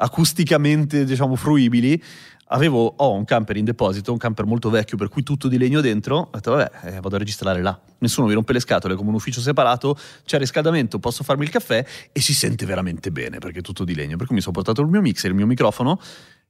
acusticamente 0.03 1.05
diciamo 1.05 1.37
fruibili 1.37 2.03
avevo 2.47 2.93
ho 2.97 3.13
un 3.13 3.25
camper 3.25 3.57
in 3.57 3.65
deposito 3.65 4.13
un 4.13 4.19
camper 4.19 4.45
molto 4.45 4.69
vecchio 4.69 4.97
per 4.97 5.09
cui 5.09 5.23
tutto 5.23 5.49
di 5.49 5.57
legno 5.57 5.81
dentro 5.81 6.17
ho 6.17 6.31
detto 6.33 6.51
vabbè 6.51 6.97
eh, 6.97 7.01
vado 7.01 7.15
a 7.17 7.19
registrare 7.19 7.63
là. 7.63 7.79
Nessuno 7.99 8.27
mi 8.27 8.35
rompe 8.35 8.53
le 8.53 8.61
scatole 8.61 8.95
come 8.95 9.09
un 9.11 9.15
ufficio 9.15 9.41
separato 9.41 9.97
c'è 10.25 10.39
riscaldamento 10.39 10.99
posso 10.99 11.23
farmi 11.25 11.45
il 11.45 11.51
caffè 11.51 11.85
e 12.11 12.21
si 12.21 12.35
sente 12.35 12.67
veramente 12.67 13.11
bene 13.11 13.39
perché 13.39 13.61
è 13.61 13.63
tutto 13.63 13.85
di 13.85 13.95
legno. 13.95 14.17
Per 14.17 14.27
cui 14.27 14.35
mi 14.35 14.43
sono 14.43 14.53
portato 14.53 14.83
il 14.83 14.89
mio 14.89 15.01
mixer 15.01 15.31
il 15.31 15.37
mio 15.37 15.47
microfono 15.47 15.99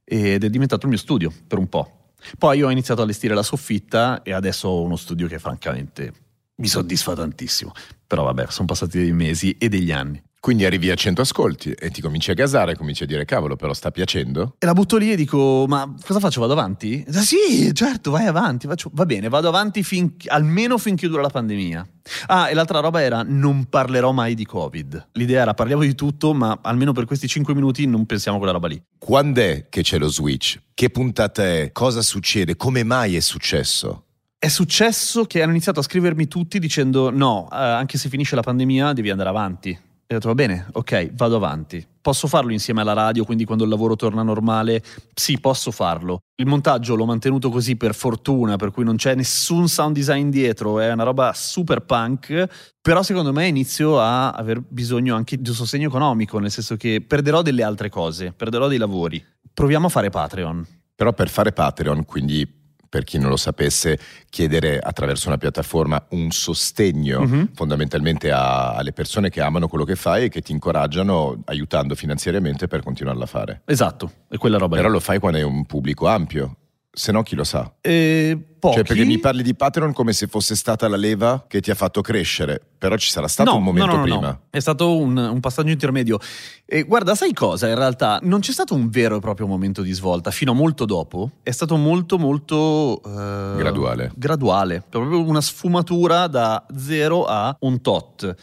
ed 0.03 0.43
è 0.43 0.49
diventato 0.49 0.85
il 0.85 0.89
mio 0.89 0.99
studio 0.99 1.31
per 1.47 1.59
un 1.59 1.69
po' 1.69 1.99
poi 2.37 2.61
ho 2.63 2.69
iniziato 2.69 3.01
a 3.01 3.03
allestire 3.03 3.33
la 3.33 3.43
soffitta 3.43 4.23
e 4.23 4.33
adesso 4.33 4.67
ho 4.67 4.81
uno 4.81 4.95
studio 4.95 5.27
che 5.27 5.39
francamente 5.39 6.13
mi 6.55 6.67
soddisfa 6.67 7.13
tantissimo. 7.13 7.71
Però 8.07 8.23
vabbè 8.23 8.45
sono 8.49 8.67
passati 8.67 8.97
dei 8.97 9.11
mesi 9.11 9.55
e 9.57 9.69
degli 9.69 9.91
anni 9.91 10.21
quindi 10.43 10.65
arrivi 10.65 10.91
a 10.91 10.95
100 10.95 11.21
ascolti 11.21 11.71
e 11.71 11.89
ti 11.89 12.01
cominci 12.01 12.29
a 12.29 12.33
gasare, 12.33 12.75
cominci 12.75 13.03
a 13.03 13.05
dire 13.05 13.23
cavolo, 13.23 13.55
però 13.55 13.73
sta 13.73 13.91
piacendo. 13.91 14.55
E 14.59 14.65
la 14.65 14.73
butto 14.73 14.97
lì 14.97 15.09
e 15.09 15.15
dico, 15.15 15.63
ma 15.69 15.95
cosa 16.05 16.19
faccio? 16.19 16.41
Vado 16.41 16.51
avanti? 16.51 17.01
Ah, 17.13 17.21
sì, 17.21 17.73
certo, 17.73 18.11
vai 18.11 18.25
avanti. 18.25 18.67
Faccio... 18.67 18.91
Va 18.91 19.05
bene, 19.05 19.29
vado 19.29 19.47
avanti 19.47 19.83
fin... 19.83 20.15
almeno 20.27 20.77
finché 20.77 21.07
dura 21.07 21.21
la 21.21 21.29
pandemia. 21.29 21.87
Ah, 22.25 22.49
e 22.49 22.55
l'altra 22.55 22.81
roba 22.81 23.01
era 23.01 23.23
non 23.25 23.69
parlerò 23.69 24.11
mai 24.11 24.35
di 24.35 24.43
Covid. 24.43 25.11
L'idea 25.13 25.43
era 25.43 25.53
parliamo 25.53 25.83
di 25.83 25.95
tutto, 25.95 26.33
ma 26.33 26.59
almeno 26.61 26.91
per 26.91 27.05
questi 27.05 27.29
5 27.29 27.53
minuti 27.53 27.87
non 27.87 28.05
pensiamo 28.05 28.35
a 28.35 28.39
quella 28.41 28.55
roba 28.55 28.67
lì. 28.67 28.83
Quando 28.97 29.39
è 29.39 29.67
che 29.69 29.81
c'è 29.81 29.97
lo 29.97 30.09
switch? 30.09 30.59
Che 30.73 30.89
puntata 30.89 31.41
è? 31.41 31.71
Cosa 31.71 32.01
succede? 32.01 32.57
Come 32.57 32.83
mai 32.83 33.15
è 33.15 33.21
successo? 33.21 34.07
È 34.37 34.49
successo 34.49 35.23
che 35.23 35.41
hanno 35.41 35.51
iniziato 35.51 35.79
a 35.79 35.83
scrivermi 35.83 36.27
tutti 36.27 36.59
dicendo 36.59 37.11
no, 37.11 37.47
eh, 37.49 37.55
anche 37.55 37.97
se 37.97 38.09
finisce 38.09 38.35
la 38.35 38.41
pandemia 38.41 38.91
devi 38.91 39.09
andare 39.09 39.29
avanti 39.29 39.91
e 40.13 40.15
ho 40.15 40.19
detto 40.19 40.27
va 40.27 40.35
bene, 40.35 40.67
ok, 40.71 41.13
vado 41.13 41.35
avanti. 41.35 41.85
Posso 41.99 42.27
farlo 42.27 42.51
insieme 42.51 42.81
alla 42.81 42.93
radio, 42.93 43.25
quindi 43.25 43.45
quando 43.45 43.63
il 43.63 43.69
lavoro 43.69 43.95
torna 43.95 44.21
normale, 44.21 44.83
sì, 45.13 45.39
posso 45.39 45.71
farlo. 45.71 46.19
Il 46.35 46.45
montaggio 46.45 46.95
l'ho 46.95 47.05
mantenuto 47.05 47.49
così 47.49 47.75
per 47.75 47.95
fortuna, 47.95 48.55
per 48.55 48.71
cui 48.71 48.83
non 48.83 48.95
c'è 48.95 49.15
nessun 49.15 49.67
sound 49.67 49.95
design 49.95 50.29
dietro, 50.29 50.79
è 50.79 50.91
una 50.91 51.03
roba 51.03 51.31
super 51.33 51.81
punk, 51.81 52.45
però 52.81 53.01
secondo 53.01 53.31
me 53.31 53.47
inizio 53.47 53.99
a 53.99 54.31
aver 54.31 54.61
bisogno 54.61 55.15
anche 55.15 55.41
di 55.41 55.49
un 55.49 55.55
sostegno 55.55 55.87
economico, 55.87 56.37
nel 56.39 56.51
senso 56.51 56.75
che 56.75 57.01
perderò 57.01 57.41
delle 57.41 57.63
altre 57.63 57.89
cose, 57.89 58.33
perderò 58.33 58.67
dei 58.67 58.77
lavori. 58.77 59.23
Proviamo 59.53 59.87
a 59.87 59.89
fare 59.89 60.09
Patreon. 60.09 60.67
Però 60.95 61.11
per 61.13 61.29
fare 61.29 61.53
Patreon, 61.53 62.05
quindi 62.05 62.62
per 62.93 63.05
chi 63.05 63.17
non 63.17 63.31
lo 63.31 63.37
sapesse, 63.37 63.97
chiedere 64.29 64.77
attraverso 64.77 65.27
una 65.27 65.39
piattaforma 65.39 66.05
un 66.09 66.29
sostegno 66.29 67.21
mm-hmm. 67.21 67.45
fondamentalmente 67.55 68.29
a, 68.29 68.75
alle 68.75 68.93
persone 68.93 69.31
che 69.31 69.41
amano 69.41 69.67
quello 69.67 69.83
che 69.83 69.95
fai 69.95 70.25
e 70.25 70.29
che 70.29 70.41
ti 70.41 70.51
incoraggiano 70.51 71.41
aiutando 71.45 71.95
finanziariamente 71.95 72.67
per 72.67 72.83
continuarla 72.83 73.23
a 73.23 73.25
fare. 73.25 73.61
Esatto, 73.65 74.11
è 74.29 74.37
quella 74.37 74.59
roba. 74.59 74.75
Però 74.75 74.89
lì. 74.89 74.93
lo 74.93 74.99
fai 74.99 75.17
quando 75.17 75.39
hai 75.39 75.43
un 75.43 75.65
pubblico 75.65 76.05
ampio 76.05 76.57
se 76.95 77.11
no 77.11 77.23
chi 77.23 77.35
lo 77.35 77.43
sa? 77.43 77.73
Eh, 77.81 78.37
pochi. 78.59 78.75
Cioè 78.75 78.83
perché 78.83 79.03
mi 79.03 79.17
parli 79.17 79.41
di 79.41 79.55
Patreon 79.55 79.93
come 79.93 80.13
se 80.13 80.27
fosse 80.27 80.55
stata 80.55 80.87
la 80.87 80.95
leva 80.95 81.43
che 81.47 81.59
ti 81.59 81.71
ha 81.71 81.75
fatto 81.75 82.01
crescere, 82.01 82.61
però 82.77 82.95
ci 82.97 83.09
sarà 83.09 83.27
stato 83.27 83.49
no, 83.49 83.57
un 83.57 83.63
momento 83.63 83.91
no, 83.91 83.97
no, 83.97 84.03
prima. 84.03 84.39
È 84.49 84.59
stato 84.59 84.95
un, 84.97 85.17
un 85.17 85.39
passaggio 85.39 85.71
intermedio. 85.71 86.19
E 86.65 86.83
guarda, 86.83 87.15
sai 87.15 87.33
cosa? 87.33 87.67
In 87.67 87.75
realtà 87.75 88.19
non 88.21 88.41
c'è 88.41 88.51
stato 88.51 88.75
un 88.75 88.89
vero 88.89 89.15
e 89.17 89.19
proprio 89.19 89.47
momento 89.47 89.81
di 89.81 89.91
svolta, 89.91 90.29
fino 90.29 90.51
a 90.51 90.53
molto 90.53 90.85
dopo. 90.85 91.31
È 91.41 91.51
stato 91.51 91.75
molto 91.77 92.19
molto... 92.19 93.01
Eh, 93.03 93.57
graduale. 93.57 94.11
Graduale, 94.15 94.83
proprio 94.87 95.23
una 95.23 95.41
sfumatura 95.41 96.27
da 96.27 96.63
zero 96.77 97.25
a 97.25 97.55
un 97.61 97.81
tot. 97.81 98.35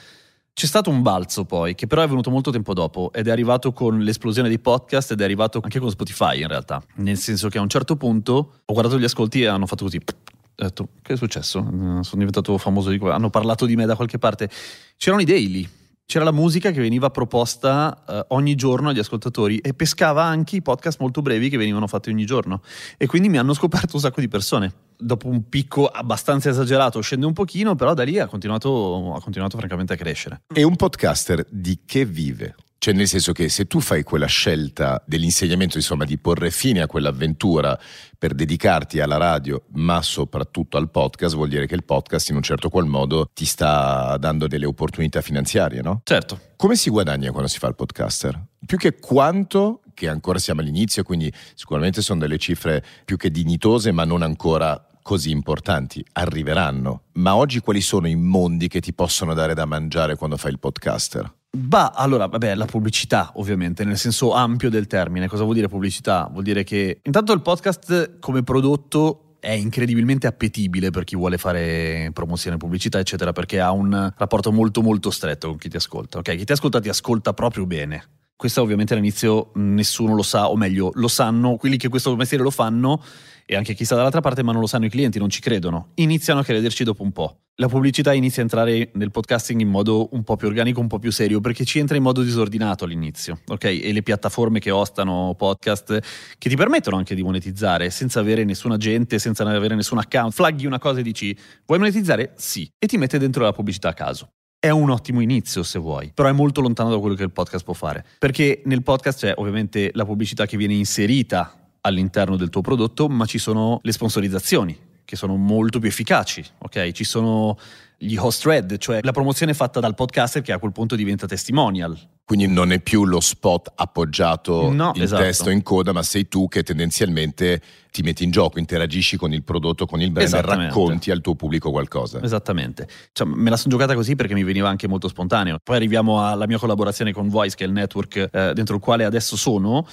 C'è 0.61 0.67
stato 0.67 0.91
un 0.91 1.01
balzo 1.01 1.47
poi, 1.47 1.75
che 1.75 1.87
però 1.87 2.03
è 2.03 2.07
venuto 2.07 2.29
molto 2.29 2.51
tempo 2.51 2.75
dopo 2.75 3.13
ed 3.15 3.29
è 3.29 3.31
arrivato 3.31 3.73
con 3.73 4.01
l'esplosione 4.01 4.47
dei 4.47 4.59
podcast 4.59 5.13
ed 5.13 5.23
è 5.23 5.25
arrivato 5.25 5.59
anche 5.63 5.79
con 5.79 5.89
Spotify 5.89 6.43
in 6.43 6.49
realtà. 6.49 6.83
Nel 6.97 7.17
senso 7.17 7.49
che 7.49 7.57
a 7.57 7.63
un 7.63 7.69
certo 7.71 7.97
punto 7.97 8.61
ho 8.63 8.73
guardato 8.75 8.99
gli 8.99 9.05
ascolti 9.05 9.41
e 9.41 9.47
hanno 9.47 9.65
fatto 9.65 9.85
così. 9.85 9.97
Ho 9.97 10.63
detto, 10.63 10.89
che 11.01 11.15
è 11.15 11.17
successo? 11.17 11.61
Sono 11.63 12.03
diventato 12.13 12.59
famoso 12.59 12.91
di 12.91 12.99
qua. 12.99 13.15
Hanno 13.15 13.31
parlato 13.31 13.65
di 13.65 13.75
me 13.75 13.87
da 13.87 13.97
qualche 13.97 14.19
parte. 14.19 14.51
C'erano 14.99 15.23
i 15.23 15.25
daily, 15.25 15.67
c'era 16.11 16.25
la 16.25 16.33
musica 16.33 16.73
che 16.73 16.81
veniva 16.81 17.09
proposta 17.09 18.03
eh, 18.05 18.25
ogni 18.31 18.57
giorno 18.57 18.89
agli 18.89 18.99
ascoltatori 18.99 19.59
e 19.59 19.75
pescava 19.75 20.25
anche 20.25 20.57
i 20.57 20.61
podcast 20.61 20.99
molto 20.99 21.23
brevi 21.23 21.49
che 21.49 21.57
venivano 21.57 21.87
fatti 21.87 22.11
ogni 22.11 22.25
giorno. 22.25 22.63
E 22.97 23.07
quindi 23.07 23.29
mi 23.29 23.39
hanno 23.39 23.55
scoperto 23.55 23.95
un 23.95 24.01
sacco 24.01 24.21
di 24.21 24.27
persone 24.27 24.73
dopo 24.99 25.29
un 25.29 25.49
picco 25.49 25.87
abbastanza 25.87 26.51
esagerato 26.51 27.01
scende 27.01 27.27
un 27.27 27.33
pochino, 27.33 27.77
però 27.77 27.95
da 27.95 28.03
lì 28.03 28.19
ha 28.19 28.27
continuato, 28.27 29.15
ha 29.15 29.21
continuato 29.21 29.57
francamente 29.57 29.93
a 29.93 29.97
crescere. 29.97 30.43
E 30.53 30.65
un 30.65 30.75
podcaster 30.75 31.47
di 31.49 31.79
che 31.87 32.05
vive? 32.05 32.57
Cioè, 32.83 32.95
nel 32.95 33.09
senso 33.09 33.33
che 33.33 33.51
se 33.51 33.67
tu 33.67 33.79
fai 33.79 34.03
quella 34.03 34.25
scelta 34.25 35.03
dell'insegnamento, 35.07 35.77
insomma, 35.77 36.07
di 36.07 36.17
porre 36.17 36.51
fine 36.51 36.81
a 36.81 36.87
quell'avventura 36.87 37.79
per 38.17 38.33
dedicarti 38.33 39.01
alla 39.01 39.19
radio, 39.19 39.65
ma 39.73 40.01
soprattutto 40.01 40.79
al 40.79 40.91
podcast, 40.91 41.35
vuol 41.35 41.51
dire 41.51 41.67
che 41.67 41.75
il 41.75 41.85
podcast 41.85 42.31
in 42.31 42.37
un 42.37 42.43
certo 42.43 42.71
qual 42.71 42.87
modo 42.87 43.29
ti 43.35 43.45
sta 43.45 44.17
dando 44.17 44.47
delle 44.47 44.65
opportunità 44.65 45.21
finanziarie, 45.21 45.83
no? 45.83 46.01
Certo. 46.05 46.41
Come 46.57 46.75
si 46.75 46.89
guadagna 46.89 47.33
quando 47.33 47.49
si 47.51 47.59
fa 47.59 47.69
il 47.69 47.75
podcaster? 47.75 48.43
Più 48.65 48.79
che 48.79 48.99
quanto, 48.99 49.83
che 49.93 50.09
ancora 50.09 50.39
siamo 50.39 50.63
all'inizio, 50.63 51.03
quindi 51.03 51.31
sicuramente 51.55 52.01
sono 52.01 52.21
delle 52.21 52.39
cifre 52.39 52.83
più 53.05 53.19
che 53.19 53.31
dignitose, 53.31 53.93
ma 53.93 54.05
non 54.05 54.23
ancora 54.23 54.83
così 55.11 55.33
importanti, 55.33 56.05
arriveranno. 56.13 57.03
Ma 57.15 57.35
oggi 57.35 57.59
quali 57.59 57.81
sono 57.81 58.07
i 58.07 58.15
mondi 58.15 58.69
che 58.69 58.81
ti 58.81 58.93
possono 58.93 59.35
dare 59.35 59.55
da 59.55 59.65
mangiare 59.65 60.15
quando 60.15 60.37
fai 60.37 60.53
il 60.53 60.61
podcaster? 60.61 61.29
Bah, 61.51 61.91
allora, 61.97 62.29
vabbè, 62.29 62.55
la 62.55 62.65
pubblicità, 62.65 63.33
ovviamente, 63.35 63.83
nel 63.83 63.99
senso 63.99 64.35
ampio 64.35 64.71
del 64.71 64.87
termine. 64.87 65.27
Cosa 65.27 65.43
vuol 65.43 65.57
dire 65.57 65.67
pubblicità? 65.67 66.29
Vuol 66.31 66.45
dire 66.45 66.63
che 66.63 67.01
intanto 67.03 67.33
il 67.33 67.43
podcast 67.43 68.21
come 68.21 68.45
prodotto 68.45 69.35
è 69.41 69.51
incredibilmente 69.51 70.29
appetibile 70.29 70.91
per 70.91 71.03
chi 71.03 71.17
vuole 71.17 71.39
fare 71.39 72.11
promozione, 72.13 72.57
pubblicità, 72.57 73.01
eccetera, 73.01 73.33
perché 73.33 73.59
ha 73.59 73.73
un 73.73 74.13
rapporto 74.17 74.53
molto 74.53 74.81
molto 74.81 75.11
stretto 75.11 75.49
con 75.49 75.57
chi 75.57 75.69
ti 75.69 75.77
ascolta. 75.77 76.19
Ok, 76.19 76.37
chi 76.37 76.45
ti 76.45 76.53
ascolta 76.53 76.79
ti 76.79 76.89
ascolta 76.89 77.33
proprio 77.35 77.67
bene. 77.67 78.05
Questo 78.41 78.63
ovviamente 78.63 78.95
all'inizio 78.95 79.51
nessuno 79.57 80.15
lo 80.15 80.23
sa, 80.23 80.49
o 80.49 80.57
meglio, 80.57 80.93
lo 80.95 81.09
sanno 81.09 81.57
quelli 81.57 81.77
che 81.77 81.91
questo 81.91 82.17
mestiere 82.17 82.43
lo 82.43 82.49
fanno 82.49 83.05
e 83.45 83.55
anche 83.55 83.75
chi 83.75 83.85
sta 83.85 83.97
dall'altra 83.97 84.23
parte, 84.23 84.43
ma 84.43 84.53
non 84.53 84.63
lo 84.63 84.67
sanno 84.67 84.87
i 84.87 84.89
clienti, 84.89 85.19
non 85.19 85.29
ci 85.29 85.43
credono. 85.43 85.91
Iniziano 85.97 86.41
a 86.41 86.43
crederci 86.43 86.83
dopo 86.83 87.03
un 87.03 87.13
po'. 87.13 87.41
La 87.57 87.69
pubblicità 87.69 88.15
inizia 88.15 88.41
a 88.41 88.47
entrare 88.47 88.93
nel 88.95 89.11
podcasting 89.11 89.61
in 89.61 89.69
modo 89.69 90.09
un 90.13 90.25
po' 90.25 90.37
più 90.37 90.47
organico, 90.49 90.81
un 90.81 90.87
po' 90.87 90.99
più 90.99 91.13
serio, 91.13 91.43
perché 91.43 91.67
ci 91.67 91.81
entra 91.81 91.99
in 91.99 92.03
modo 92.03 92.23
disordinato 92.23 92.85
all'inizio, 92.85 93.41
ok? 93.47 93.65
E 93.65 93.93
le 93.93 94.03
piattaforme 94.03 94.59
che 94.59 94.71
ostano 94.71 95.35
podcast, 95.37 96.01
che 96.39 96.49
ti 96.49 96.57
permettono 96.57 96.97
anche 96.97 97.15
di 97.15 97.23
monetizzare 97.23 97.91
senza 97.91 98.21
avere 98.21 98.45
nessuna 98.45 98.79
gente, 98.79 99.19
senza 99.19 99.45
avere 99.45 99.75
nessun 99.75 99.99
account, 99.99 100.33
flaghi 100.33 100.65
una 100.65 100.79
cosa 100.79 101.01
e 101.01 101.03
dici 101.03 101.37
vuoi 101.67 101.79
monetizzare? 101.79 102.33
Sì. 102.37 102.67
E 102.79 102.87
ti 102.87 102.97
mette 102.97 103.19
dentro 103.19 103.45
la 103.45 103.53
pubblicità 103.53 103.91
a 103.91 103.93
caso 103.93 104.31
è 104.61 104.69
un 104.69 104.91
ottimo 104.91 105.21
inizio 105.21 105.63
se 105.63 105.79
vuoi, 105.79 106.13
però 106.15 106.29
è 106.29 106.33
molto 106.33 106.61
lontano 106.61 106.91
da 106.91 106.99
quello 106.99 107.15
che 107.15 107.23
il 107.23 107.31
podcast 107.31 107.65
può 107.65 107.73
fare. 107.73 108.05
Perché 108.19 108.61
nel 108.67 108.83
podcast 108.83 109.21
c'è 109.21 109.33
ovviamente 109.37 109.91
la 109.95 110.05
pubblicità 110.05 110.45
che 110.45 110.59
viene 110.59 110.75
inserita 110.75 111.71
all'interno 111.81 112.37
del 112.37 112.51
tuo 112.51 112.61
prodotto, 112.61 113.09
ma 113.09 113.25
ci 113.25 113.39
sono 113.39 113.81
le 113.83 113.93
sponsorizzazioni 113.93 114.79
che 115.03 115.17
sono 115.17 115.35
molto 115.37 115.79
più 115.79 115.89
efficaci, 115.89 116.45
ok? 116.59 116.93
Ci 116.93 117.05
sono 117.05 117.57
gli 117.97 118.17
host 118.17 118.43
thread, 118.43 118.77
cioè 118.77 119.01
la 119.03 119.13
promozione 119.13 119.55
fatta 119.55 119.81
dal 119.81 119.95
podcaster 119.95 120.43
che 120.43 120.53
a 120.53 120.59
quel 120.59 120.73
punto 120.73 120.95
diventa 120.95 121.27
testimonial. 121.27 121.99
Quindi 122.31 122.47
non 122.47 122.71
è 122.71 122.79
più 122.79 123.07
lo 123.07 123.19
spot 123.19 123.73
appoggiato 123.75 124.71
no, 124.71 124.93
in 124.95 125.03
esatto. 125.03 125.21
testo 125.21 125.51
in 125.51 125.65
coda, 125.65 125.91
ma 125.91 126.05
sei 126.05 126.29
tu 126.29 126.47
che 126.47 126.63
tendenzialmente 126.63 127.61
ti 127.91 128.03
metti 128.03 128.23
in 128.23 128.31
gioco, 128.31 128.61
interagisci 128.61 129.17
con 129.17 129.33
il 129.33 129.43
prodotto, 129.43 129.85
con 129.85 130.01
il 130.01 130.13
brand 130.13 130.33
e 130.33 130.41
racconti 130.41 131.11
al 131.11 131.23
tuo 131.23 131.35
pubblico 131.35 131.73
qualcosa. 131.73 132.23
Esattamente. 132.23 132.87
Cioè, 133.11 133.27
me 133.27 133.51
la 133.51 133.57
sono 133.57 133.75
giocata 133.75 133.97
così 133.97 134.15
perché 134.15 134.35
mi 134.35 134.45
veniva 134.45 134.69
anche 134.69 134.87
molto 134.87 135.09
spontaneo. 135.09 135.59
Poi 135.61 135.75
arriviamo 135.75 136.25
alla 136.25 136.47
mia 136.47 136.57
collaborazione 136.57 137.13
con 137.13 137.29
Voice, 137.29 137.57
che 137.57 137.65
è 137.65 137.67
il 137.67 137.73
network 137.73 138.29
eh, 138.31 138.53
dentro 138.55 138.77
il 138.77 138.81
quale 138.81 139.05
adesso 139.05 139.37
sono 139.37 139.85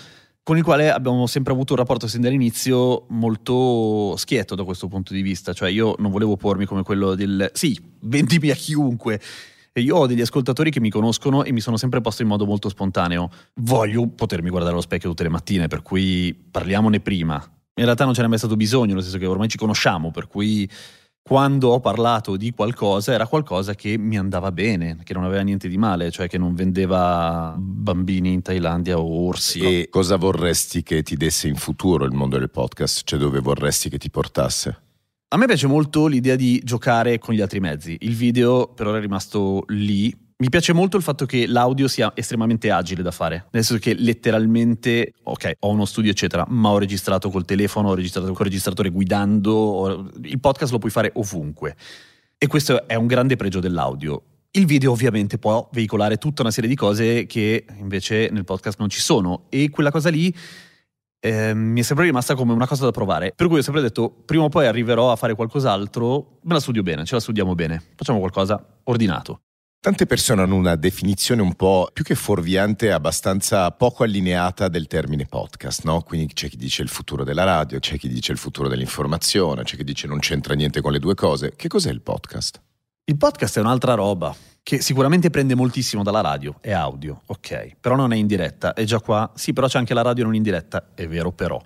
con 0.43 0.57
il 0.57 0.63
quale 0.63 0.91
abbiamo 0.91 1.25
sempre 1.25 1.53
avuto 1.53 1.73
un 1.73 1.79
rapporto 1.79 2.07
sin 2.07 2.21
dall'inizio 2.21 3.05
molto 3.09 4.15
schietto 4.15 4.53
da 4.53 4.63
questo 4.63 4.87
punto 4.87 5.11
di 5.11 5.23
vista, 5.23 5.53
cioè 5.53 5.69
io 5.69 5.95
non 5.97 6.11
volevo 6.11 6.37
pormi 6.37 6.65
come 6.65 6.83
quello 6.83 7.15
del 7.15 7.49
sì, 7.53 7.81
vendimi 8.01 8.51
a 8.51 8.55
chiunque. 8.55 9.19
Io 9.81 9.95
ho 9.95 10.07
degli 10.07 10.21
ascoltatori 10.21 10.71
che 10.71 10.79
mi 10.79 10.89
conoscono 10.89 11.43
e 11.43 11.51
mi 11.51 11.59
sono 11.59 11.77
sempre 11.77 12.01
posto 12.01 12.21
in 12.21 12.27
modo 12.27 12.45
molto 12.45 12.69
spontaneo. 12.69 13.29
Voglio 13.61 14.07
potermi 14.07 14.49
guardare 14.49 14.73
allo 14.73 14.81
specchio 14.81 15.09
tutte 15.09 15.23
le 15.23 15.29
mattine, 15.29 15.67
per 15.67 15.81
cui 15.81 16.33
parliamone 16.33 16.99
prima. 16.99 17.35
In 17.35 17.83
realtà 17.83 18.05
non 18.05 18.13
ce 18.13 18.21
n'è 18.21 18.27
mai 18.27 18.39
stato 18.39 18.55
bisogno, 18.55 18.95
nel 18.95 19.03
senso 19.03 19.17
che 19.19 19.25
ormai 19.25 19.47
ci 19.47 19.57
conosciamo, 19.57 20.11
per 20.11 20.27
cui 20.27 20.67
quando 21.27 21.69
ho 21.69 21.79
parlato 21.81 22.37
di 22.37 22.51
qualcosa 22.51 23.11
era 23.11 23.27
qualcosa 23.27 23.75
che 23.75 23.97
mi 23.97 24.17
andava 24.17 24.51
bene, 24.51 24.99
che 25.03 25.13
non 25.13 25.25
aveva 25.25 25.41
niente 25.41 25.67
di 25.67 25.77
male, 25.77 26.09
cioè 26.09 26.27
che 26.27 26.37
non 26.37 26.55
vendeva 26.55 27.53
bambini 27.57 28.31
in 28.31 28.41
Thailandia 28.41 28.97
o 28.97 29.27
orsi. 29.27 29.59
E 29.59 29.89
cosa 29.89 30.15
vorresti 30.15 30.83
che 30.83 31.03
ti 31.03 31.17
desse 31.17 31.49
in 31.49 31.55
futuro 31.55 32.05
il 32.05 32.13
mondo 32.13 32.37
del 32.37 32.49
podcast? 32.49 33.01
Cioè 33.03 33.19
dove 33.19 33.41
vorresti 33.41 33.89
che 33.89 33.97
ti 33.97 34.09
portasse? 34.09 34.86
A 35.29 35.35
me 35.35 35.45
piace 35.45 35.67
molto 35.67 36.07
l'idea 36.07 36.37
di 36.37 36.61
giocare 36.63 37.19
con 37.19 37.33
gli 37.33 37.41
altri 37.41 37.59
mezzi. 37.59 37.97
Il 37.99 38.15
video 38.15 38.67
per 38.67 38.87
ora 38.87 38.97
è 38.97 39.01
rimasto 39.01 39.65
lì, 39.67 40.09
mi 40.37 40.47
piace 40.47 40.71
molto 40.71 40.95
il 40.95 41.03
fatto 41.03 41.25
che 41.25 41.47
l'audio 41.47 41.89
sia 41.89 42.13
estremamente 42.15 42.71
agile 42.71 43.03
da 43.03 43.11
fare, 43.11 43.47
nel 43.51 43.65
senso 43.65 43.83
che 43.83 43.93
letteralmente, 43.93 45.11
ok, 45.21 45.51
ho 45.59 45.69
uno 45.69 45.83
studio 45.83 46.11
eccetera, 46.11 46.45
ma 46.47 46.69
ho 46.69 46.77
registrato 46.77 47.29
col 47.29 47.43
telefono, 47.43 47.89
ho 47.89 47.93
registrato 47.93 48.31
col 48.31 48.45
registratore 48.45 48.89
guidando, 48.89 49.53
ho... 49.53 50.09
il 50.21 50.39
podcast 50.39 50.71
lo 50.71 50.77
puoi 50.77 50.91
fare 50.91 51.11
ovunque. 51.15 51.75
E 52.37 52.47
questo 52.47 52.87
è 52.87 52.95
un 52.95 53.07
grande 53.07 53.35
pregio 53.35 53.59
dell'audio. 53.59 54.23
Il 54.51 54.65
video 54.65 54.93
ovviamente 54.93 55.37
può 55.37 55.67
veicolare 55.73 56.15
tutta 56.15 56.41
una 56.41 56.51
serie 56.51 56.69
di 56.69 56.75
cose 56.77 57.25
che 57.25 57.65
invece 57.79 58.29
nel 58.31 58.45
podcast 58.45 58.79
non 58.79 58.87
ci 58.87 59.01
sono 59.01 59.47
e 59.49 59.69
quella 59.71 59.91
cosa 59.91 60.09
lì 60.09 60.33
eh, 61.19 61.53
mi 61.53 61.81
è 61.81 61.83
sempre 61.83 62.05
rimasta 62.05 62.35
come 62.35 62.53
una 62.53 62.67
cosa 62.67 62.85
da 62.85 62.91
provare. 62.91 63.33
Per 63.35 63.47
cui 63.47 63.59
ho 63.59 63.61
sempre 63.61 63.81
detto, 63.81 64.09
prima 64.09 64.43
o 64.43 64.49
poi 64.49 64.67
arriverò 64.67 65.11
a 65.11 65.15
fare 65.15 65.35
qualcos'altro, 65.35 66.39
me 66.43 66.53
la 66.53 66.59
studio 66.59 66.83
bene, 66.83 67.05
ce 67.05 67.15
la 67.15 67.21
studiamo 67.21 67.55
bene, 67.55 67.81
facciamo 67.95 68.19
qualcosa 68.19 68.63
ordinato. 68.83 69.41
Tante 69.79 70.07
persone 70.07 70.41
hanno 70.41 70.55
una 70.55 70.75
definizione 70.75 71.41
un 71.41 71.53
po' 71.53 71.89
più 71.93 72.03
che 72.03 72.15
fuorviante, 72.15 72.91
abbastanza 72.91 73.71
poco 73.71 74.03
allineata 74.03 74.67
del 74.67 74.87
termine 74.87 75.25
podcast, 75.25 75.83
no? 75.83 76.01
Quindi 76.01 76.33
c'è 76.33 76.49
chi 76.49 76.57
dice 76.57 76.81
il 76.81 76.89
futuro 76.89 77.23
della 77.23 77.43
radio, 77.43 77.79
c'è 77.79 77.97
chi 77.97 78.09
dice 78.09 78.31
il 78.31 78.37
futuro 78.39 78.67
dell'informazione, 78.67 79.63
c'è 79.63 79.77
chi 79.77 79.83
dice 79.83 80.07
non 80.07 80.19
c'entra 80.19 80.55
niente 80.55 80.81
con 80.81 80.91
le 80.91 80.99
due 80.99 81.13
cose. 81.13 81.53
Che 81.55 81.67
cos'è 81.67 81.91
il 81.91 82.01
podcast? 82.01 82.59
Il 83.09 83.15
podcast 83.15 83.57
è 83.57 83.61
un'altra 83.61 83.93
roba 83.93 84.35
che 84.61 84.81
sicuramente 84.81 85.29
prende 85.29 85.55
moltissimo 85.55 86.03
dalla 86.03 86.19
radio, 86.19 86.57
è 86.59 86.73
audio, 86.73 87.21
ok, 87.27 87.77
però 87.79 87.95
non 87.95 88.11
è 88.11 88.17
in 88.17 88.27
diretta, 88.27 88.73
è 88.73 88.83
già 88.83 88.99
qua, 88.99 89.31
sì, 89.33 89.53
però 89.53 89.67
c'è 89.67 89.77
anche 89.77 89.93
la 89.93 90.01
radio 90.01 90.25
non 90.25 90.35
in 90.35 90.43
diretta, 90.43 90.89
è 90.93 91.07
vero 91.07 91.31
però. 91.31 91.57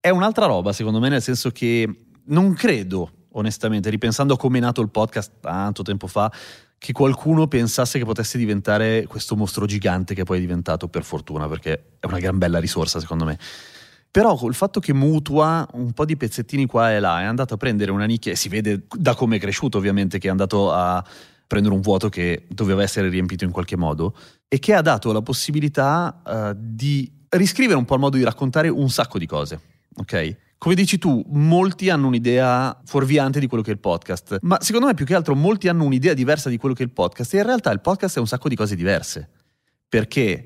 È 0.00 0.08
un'altra 0.08 0.46
roba 0.46 0.72
secondo 0.72 0.98
me 0.98 1.08
nel 1.08 1.22
senso 1.22 1.50
che 1.50 2.06
non 2.24 2.52
credo 2.54 3.28
onestamente, 3.34 3.90
ripensando 3.90 4.34
a 4.34 4.36
come 4.36 4.58
è 4.58 4.60
nato 4.60 4.80
il 4.80 4.90
podcast 4.90 5.34
tanto 5.40 5.84
tempo 5.84 6.08
fa, 6.08 6.32
che 6.78 6.92
qualcuno 6.92 7.46
pensasse 7.46 8.00
che 8.00 8.04
potesse 8.04 8.36
diventare 8.36 9.06
questo 9.06 9.36
mostro 9.36 9.66
gigante 9.66 10.14
che 10.14 10.24
poi 10.24 10.38
è 10.38 10.40
diventato 10.40 10.88
per 10.88 11.04
fortuna, 11.04 11.46
perché 11.46 11.90
è 12.00 12.06
una 12.06 12.18
gran 12.18 12.38
bella 12.38 12.58
risorsa 12.58 12.98
secondo 12.98 13.24
me. 13.24 13.38
Però 14.16 14.34
col 14.34 14.54
fatto 14.54 14.80
che 14.80 14.94
mutua 14.94 15.68
un 15.74 15.92
po' 15.92 16.06
di 16.06 16.16
pezzettini 16.16 16.64
qua 16.64 16.90
e 16.90 17.00
là, 17.00 17.20
è 17.20 17.24
andato 17.24 17.52
a 17.52 17.56
prendere 17.58 17.90
una 17.90 18.06
nicchia, 18.06 18.32
e 18.32 18.34
si 18.34 18.48
vede 18.48 18.86
da 18.96 19.14
come 19.14 19.36
è 19.36 19.38
cresciuto 19.38 19.76
ovviamente, 19.76 20.18
che 20.18 20.28
è 20.28 20.30
andato 20.30 20.72
a 20.72 21.04
prendere 21.46 21.74
un 21.74 21.82
vuoto 21.82 22.08
che 22.08 22.46
doveva 22.48 22.82
essere 22.82 23.10
riempito 23.10 23.44
in 23.44 23.50
qualche 23.50 23.76
modo, 23.76 24.16
e 24.48 24.58
che 24.58 24.72
ha 24.72 24.80
dato 24.80 25.12
la 25.12 25.20
possibilità 25.20 26.22
uh, 26.24 26.56
di 26.58 27.12
riscrivere 27.28 27.76
un 27.76 27.84
po' 27.84 27.92
il 27.92 28.00
modo 28.00 28.16
di 28.16 28.24
raccontare 28.24 28.70
un 28.70 28.88
sacco 28.88 29.18
di 29.18 29.26
cose, 29.26 29.60
ok? 29.96 30.36
Come 30.56 30.74
dici 30.74 30.96
tu, 30.96 31.22
molti 31.32 31.90
hanno 31.90 32.06
un'idea 32.06 32.80
fuorviante 32.86 33.38
di 33.38 33.46
quello 33.46 33.62
che 33.62 33.68
è 33.68 33.74
il 33.74 33.80
podcast, 33.80 34.38
ma 34.40 34.56
secondo 34.62 34.86
me 34.86 34.94
più 34.94 35.04
che 35.04 35.14
altro 35.14 35.34
molti 35.34 35.68
hanno 35.68 35.84
un'idea 35.84 36.14
diversa 36.14 36.48
di 36.48 36.56
quello 36.56 36.74
che 36.74 36.82
è 36.82 36.86
il 36.86 36.92
podcast 36.92 37.34
e 37.34 37.36
in 37.36 37.44
realtà 37.44 37.70
il 37.70 37.80
podcast 37.80 38.16
è 38.16 38.20
un 38.20 38.26
sacco 38.26 38.48
di 38.48 38.56
cose 38.56 38.76
diverse. 38.76 39.28
Perché 39.88 40.44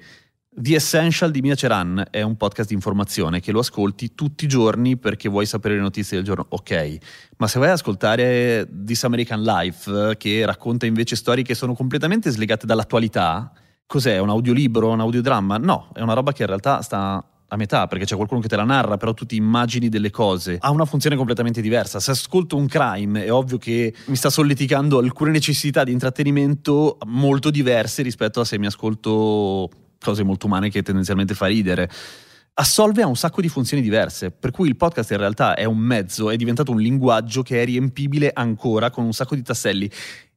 The 0.61 0.75
Essential 0.75 1.31
di 1.31 1.41
Mia 1.41 1.55
Ceran 1.55 2.05
è 2.11 2.21
un 2.21 2.37
podcast 2.37 2.69
di 2.69 2.75
informazione 2.75 3.41
che 3.41 3.51
lo 3.51 3.61
ascolti 3.61 4.15
tutti 4.15 4.45
i 4.45 4.47
giorni 4.47 4.99
perché 4.99 5.31
vuoi 5.31 5.47
sapere 5.47 5.77
le 5.77 5.81
notizie 5.81 6.19
del 6.19 6.27
giorno, 6.27 6.45
ok, 6.51 6.99
ma 7.39 7.49
se 7.49 7.59
vai 7.59 7.69
ad 7.69 7.77
ascoltare 7.77 8.69
This 8.85 9.05
American 9.05 9.43
Life 9.43 10.19
che 10.19 10.45
racconta 10.45 10.85
invece 10.85 11.17
storie 11.17 11.43
che 11.43 11.55
sono 11.55 11.73
completamente 11.73 12.29
slegate 12.29 12.67
dall'attualità, 12.67 13.51
cos'è? 13.87 14.19
Un 14.19 14.29
audiolibro, 14.29 14.91
un 14.91 15.01
audiodramma? 15.01 15.57
No, 15.57 15.89
è 15.95 16.03
una 16.03 16.13
roba 16.13 16.33
che 16.33 16.43
in 16.43 16.49
realtà 16.49 16.83
sta 16.83 17.25
a 17.53 17.57
metà 17.57 17.87
perché 17.87 18.05
c'è 18.05 18.15
qualcuno 18.15 18.41
che 18.41 18.49
te 18.49 18.57
la 18.57 18.65
narra, 18.65 18.99
però 18.99 19.15
tu 19.15 19.25
ti 19.25 19.37
immagini 19.37 19.89
delle 19.89 20.11
cose. 20.11 20.59
Ha 20.61 20.71
una 20.71 20.85
funzione 20.85 21.17
completamente 21.17 21.63
diversa. 21.63 22.01
Se 22.01 22.11
ascolto 22.11 22.59
un 22.59 22.67
crime 22.67 23.25
è 23.25 23.33
ovvio 23.33 23.57
che 23.57 23.95
mi 24.09 24.17
sta 24.17 24.29
solleticando 24.29 24.99
alcune 24.99 25.31
necessità 25.31 25.85
di 25.85 25.93
intrattenimento 25.93 26.99
molto 27.07 27.49
diverse 27.49 28.03
rispetto 28.03 28.41
a 28.41 28.45
se 28.45 28.59
mi 28.59 28.67
ascolto 28.67 29.71
cose 30.01 30.23
molto 30.23 30.47
umane 30.47 30.71
che 30.71 30.83
tendenzialmente 30.83 31.35
fa 31.35 31.47
ridere. 31.47 31.91
Assolve 32.55 33.03
a 33.03 33.07
un 33.07 33.17
sacco 33.17 33.41
di 33.41 33.49
funzioni 33.49 33.83
diverse, 33.83 34.31
per 34.31 34.51
cui 34.51 34.69
il 34.69 34.77
podcast 34.77 35.11
in 35.13 35.19
realtà 35.19 35.55
è 35.55 35.65
un 35.65 35.79
mezzo, 35.79 36.31
è 36.31 36.37
diventato 36.37 36.73
un 36.73 36.81
linguaggio 36.81 37.43
che 37.43 37.63
è 37.63 37.65
riempibile 37.65 38.31
ancora 38.35 38.91
con 38.91 39.05
un 39.05 39.13
sacco 39.13 39.35
di 39.35 39.43
tasselli. 39.43 39.91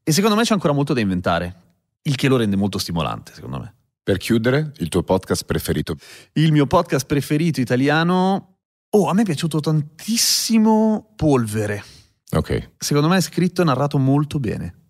E 0.03 0.11
secondo 0.11 0.35
me 0.35 0.43
c'è 0.43 0.53
ancora 0.53 0.73
molto 0.73 0.93
da 0.93 0.99
inventare, 0.99 1.55
il 2.03 2.15
che 2.15 2.27
lo 2.27 2.37
rende 2.37 2.55
molto 2.55 2.77
stimolante, 2.77 3.33
secondo 3.33 3.59
me. 3.59 3.73
Per 4.03 4.17
chiudere, 4.17 4.73
il 4.77 4.89
tuo 4.89 5.01
podcast 5.01 5.45
preferito? 5.45 5.95
Il 6.33 6.51
mio 6.51 6.67
podcast 6.67 7.05
preferito 7.05 7.61
italiano. 7.61 8.57
Oh, 8.89 9.09
a 9.09 9.13
me 9.13 9.21
è 9.21 9.25
piaciuto 9.25 9.59
tantissimo 9.59 11.13
Polvere. 11.15 11.83
Ok. 12.31 12.71
Secondo 12.77 13.07
me 13.07 13.17
è 13.17 13.21
scritto 13.21 13.61
e 13.61 13.65
narrato 13.65 13.97
molto 13.97 14.39
bene. 14.39 14.82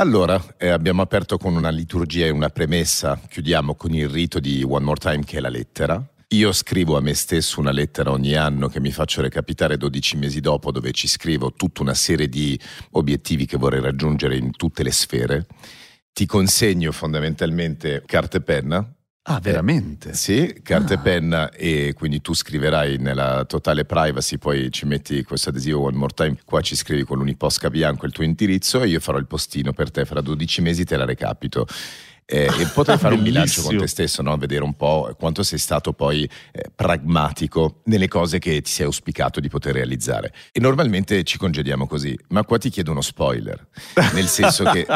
Allora, 0.00 0.42
eh, 0.56 0.70
abbiamo 0.70 1.02
aperto 1.02 1.36
con 1.36 1.54
una 1.54 1.68
liturgia 1.68 2.24
e 2.24 2.30
una 2.30 2.48
premessa, 2.48 3.20
chiudiamo 3.28 3.74
con 3.74 3.92
il 3.92 4.08
rito 4.08 4.40
di 4.40 4.64
One 4.66 4.82
More 4.82 4.98
Time 4.98 5.24
che 5.24 5.36
è 5.36 5.40
la 5.40 5.50
lettera. 5.50 6.02
Io 6.28 6.52
scrivo 6.52 6.96
a 6.96 7.02
me 7.02 7.12
stesso 7.12 7.60
una 7.60 7.70
lettera 7.70 8.10
ogni 8.10 8.34
anno 8.34 8.68
che 8.68 8.80
mi 8.80 8.92
faccio 8.92 9.20
recapitare 9.20 9.76
12 9.76 10.16
mesi 10.16 10.40
dopo 10.40 10.72
dove 10.72 10.92
ci 10.92 11.06
scrivo 11.06 11.52
tutta 11.52 11.82
una 11.82 11.92
serie 11.92 12.30
di 12.30 12.58
obiettivi 12.92 13.44
che 13.44 13.58
vorrei 13.58 13.82
raggiungere 13.82 14.38
in 14.38 14.52
tutte 14.52 14.82
le 14.82 14.90
sfere. 14.90 15.46
Ti 16.14 16.24
consegno 16.24 16.92
fondamentalmente 16.92 18.02
carta 18.06 18.38
e 18.38 18.40
penna 18.40 18.94
Ah, 19.22 19.38
veramente? 19.38 20.10
Eh, 20.10 20.14
sì, 20.14 20.60
carta 20.62 20.94
ah. 20.94 20.96
e 20.96 20.98
penna 20.98 21.50
e 21.50 21.92
quindi 21.94 22.22
tu 22.22 22.32
scriverai 22.32 22.96
nella 22.96 23.44
totale 23.44 23.84
privacy, 23.84 24.38
poi 24.38 24.70
ci 24.72 24.86
metti 24.86 25.22
questo 25.24 25.50
adesivo 25.50 25.82
one 25.82 25.96
more 25.96 26.12
time, 26.14 26.38
qua 26.44 26.62
ci 26.62 26.74
scrivi 26.74 27.04
con 27.04 27.18
l'uniposca 27.18 27.68
bianco 27.68 28.06
il 28.06 28.12
tuo 28.12 28.24
indirizzo 28.24 28.82
e 28.82 28.88
io 28.88 28.98
farò 28.98 29.18
il 29.18 29.26
postino 29.26 29.72
per 29.74 29.90
te, 29.90 30.06
fra 30.06 30.22
12 30.22 30.62
mesi 30.62 30.84
te 30.84 30.96
la 30.96 31.04
recapito. 31.04 31.66
Eh, 32.32 32.44
e 32.44 32.66
potrei 32.72 32.96
fare 32.96 33.16
un 33.16 33.24
bilancio 33.24 33.60
con 33.60 33.76
te 33.76 33.88
stesso, 33.88 34.22
no? 34.22 34.36
vedere 34.36 34.62
un 34.62 34.74
po' 34.74 35.12
quanto 35.18 35.42
sei 35.42 35.58
stato 35.58 35.92
poi 35.92 36.22
eh, 36.52 36.70
pragmatico 36.72 37.80
nelle 37.86 38.06
cose 38.06 38.38
che 38.38 38.62
ti 38.62 38.70
sei 38.70 38.86
auspicato 38.86 39.40
di 39.40 39.48
poter 39.48 39.74
realizzare. 39.74 40.32
E 40.52 40.60
normalmente 40.60 41.24
ci 41.24 41.38
congediamo 41.38 41.88
così, 41.88 42.16
ma 42.28 42.44
qua 42.44 42.56
ti 42.56 42.70
chiedo 42.70 42.92
uno 42.92 43.00
spoiler, 43.00 43.66
nel 44.14 44.28
senso 44.28 44.62
che 44.62 44.86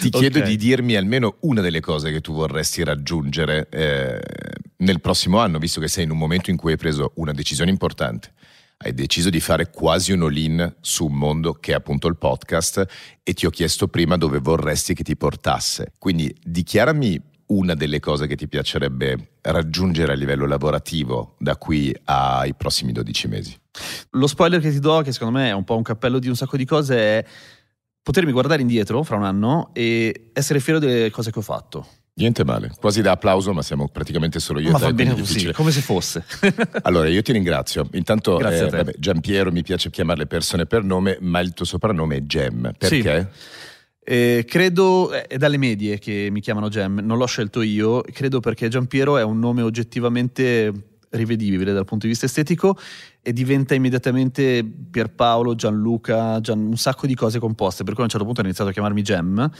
ti 0.00 0.08
chiedo 0.08 0.38
okay. 0.38 0.48
di 0.48 0.56
dirmi 0.56 0.96
almeno 0.96 1.36
una 1.40 1.60
delle 1.60 1.80
cose 1.80 2.10
che 2.10 2.22
tu 2.22 2.32
vorresti 2.32 2.82
raggiungere 2.82 3.68
eh, 3.70 4.18
nel 4.78 5.02
prossimo 5.02 5.38
anno, 5.38 5.58
visto 5.58 5.80
che 5.80 5.88
sei 5.88 6.04
in 6.04 6.12
un 6.12 6.16
momento 6.16 6.48
in 6.48 6.56
cui 6.56 6.72
hai 6.72 6.78
preso 6.78 7.12
una 7.16 7.32
decisione 7.32 7.70
importante 7.70 8.32
hai 8.82 8.94
deciso 8.94 9.28
di 9.28 9.40
fare 9.40 9.70
quasi 9.70 10.12
un 10.12 10.22
all-in 10.22 10.76
su 10.80 11.04
un 11.04 11.12
mondo 11.12 11.52
che 11.52 11.72
è 11.72 11.74
appunto 11.74 12.08
il 12.08 12.16
podcast 12.16 12.86
e 13.22 13.34
ti 13.34 13.44
ho 13.44 13.50
chiesto 13.50 13.88
prima 13.88 14.16
dove 14.16 14.38
vorresti 14.38 14.94
che 14.94 15.02
ti 15.02 15.16
portasse. 15.18 15.92
Quindi 15.98 16.34
dichiarami 16.42 17.20
una 17.48 17.74
delle 17.74 18.00
cose 18.00 18.26
che 18.26 18.36
ti 18.36 18.48
piacerebbe 18.48 19.32
raggiungere 19.42 20.12
a 20.12 20.14
livello 20.14 20.46
lavorativo 20.46 21.34
da 21.38 21.56
qui 21.56 21.94
ai 22.04 22.54
prossimi 22.54 22.92
12 22.92 23.28
mesi. 23.28 23.54
Lo 24.12 24.26
spoiler 24.26 24.60
che 24.60 24.70
ti 24.70 24.78
do, 24.78 25.02
che 25.02 25.12
secondo 25.12 25.38
me 25.38 25.48
è 25.48 25.52
un 25.52 25.64
po' 25.64 25.76
un 25.76 25.82
cappello 25.82 26.18
di 26.18 26.28
un 26.28 26.36
sacco 26.36 26.56
di 26.56 26.64
cose, 26.64 26.96
è 26.96 27.24
potermi 28.02 28.32
guardare 28.32 28.62
indietro 28.62 29.02
fra 29.02 29.16
un 29.16 29.24
anno 29.24 29.70
e 29.74 30.30
essere 30.32 30.58
fiero 30.58 30.78
delle 30.78 31.10
cose 31.10 31.30
che 31.30 31.38
ho 31.38 31.42
fatto. 31.42 31.86
Niente 32.20 32.44
male, 32.44 32.70
quasi 32.78 33.00
da 33.00 33.12
applauso, 33.12 33.54
ma 33.54 33.62
siamo 33.62 33.88
praticamente 33.88 34.40
solo 34.40 34.60
io. 34.60 34.72
Ma 34.72 34.78
va 34.78 34.92
bene 34.92 35.14
così, 35.14 35.50
come 35.52 35.70
se 35.70 35.80
fosse. 35.80 36.22
allora, 36.82 37.08
io 37.08 37.22
ti 37.22 37.32
ringrazio. 37.32 37.88
Intanto, 37.92 38.38
eh, 38.38 38.68
vabbè, 38.68 38.92
Giampiero, 38.98 39.50
mi 39.50 39.62
piace 39.62 39.88
chiamare 39.88 40.18
le 40.18 40.26
persone 40.26 40.66
per 40.66 40.84
nome, 40.84 41.16
ma 41.20 41.40
il 41.40 41.54
tuo 41.54 41.64
soprannome 41.64 42.16
è 42.16 42.22
Gem. 42.24 42.72
Perché? 42.76 43.30
Sì. 43.32 43.58
Eh, 44.02 44.44
credo 44.46 45.12
è 45.12 45.38
dalle 45.38 45.56
medie 45.56 45.98
che 45.98 46.28
mi 46.30 46.40
chiamano 46.40 46.68
Gem, 46.68 47.00
non 47.02 47.16
l'ho 47.16 47.26
scelto 47.26 47.62
io, 47.62 48.02
credo 48.02 48.40
perché 48.40 48.68
Giampiero 48.68 49.16
è 49.16 49.22
un 49.22 49.38
nome 49.38 49.62
oggettivamente 49.62 50.89
rivedibile 51.10 51.72
dal 51.72 51.84
punto 51.84 52.06
di 52.06 52.12
vista 52.12 52.26
estetico 52.26 52.76
e 53.20 53.32
diventa 53.32 53.74
immediatamente 53.74 54.64
Pierpaolo, 54.64 55.54
Gianluca, 55.54 56.40
Gian, 56.40 56.66
un 56.66 56.76
sacco 56.76 57.06
di 57.06 57.14
cose 57.14 57.38
composte, 57.38 57.84
per 57.84 57.94
cui 57.94 58.02
a 58.02 58.06
un 58.06 58.10
certo 58.10 58.24
punto 58.24 58.40
hanno 58.40 58.48
iniziato 58.48 58.70
a 58.70 58.72
chiamarmi 58.72 59.02
Gem 59.02 59.50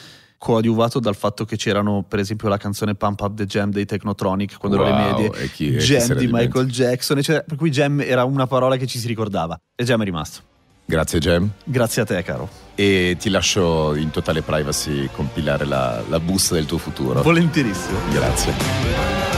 coadiuvato 0.40 1.00
dal 1.00 1.14
fatto 1.14 1.44
che 1.44 1.56
c'erano 1.56 2.02
per 2.08 2.18
esempio 2.18 2.48
la 2.48 2.56
canzone 2.56 2.94
Pump 2.94 3.20
Up 3.20 3.34
the 3.34 3.44
Jam 3.44 3.70
dei 3.70 3.84
Technotronic 3.84 4.56
quando 4.56 4.78
wow, 4.78 4.86
ero 4.86 4.96
alle 4.96 5.12
medie, 5.12 5.42
e 5.42 5.50
chi, 5.50 5.76
Jam 5.76 6.14
di 6.14 6.28
Michael 6.30 6.66
Jackson, 6.66 7.18
eccetera. 7.18 7.44
per 7.46 7.58
cui 7.58 7.68
Jam 7.68 8.00
era 8.00 8.24
una 8.24 8.46
parola 8.46 8.78
che 8.78 8.86
ci 8.86 8.98
si 8.98 9.06
ricordava 9.06 9.60
e 9.74 9.84
Jam 9.84 10.00
è 10.00 10.04
rimasto. 10.04 10.40
Grazie 10.86 11.18
Jam. 11.18 11.50
Grazie 11.62 12.02
a 12.02 12.04
te 12.06 12.22
caro. 12.22 12.48
E 12.74 13.16
ti 13.20 13.28
lascio 13.28 13.94
in 13.94 14.10
totale 14.10 14.40
privacy 14.40 15.10
compilare 15.12 15.66
la, 15.66 16.02
la 16.08 16.18
busta 16.18 16.54
del 16.54 16.64
tuo 16.64 16.78
futuro. 16.78 17.20
Volentierissimo. 17.20 17.98
Grazie. 18.10 19.30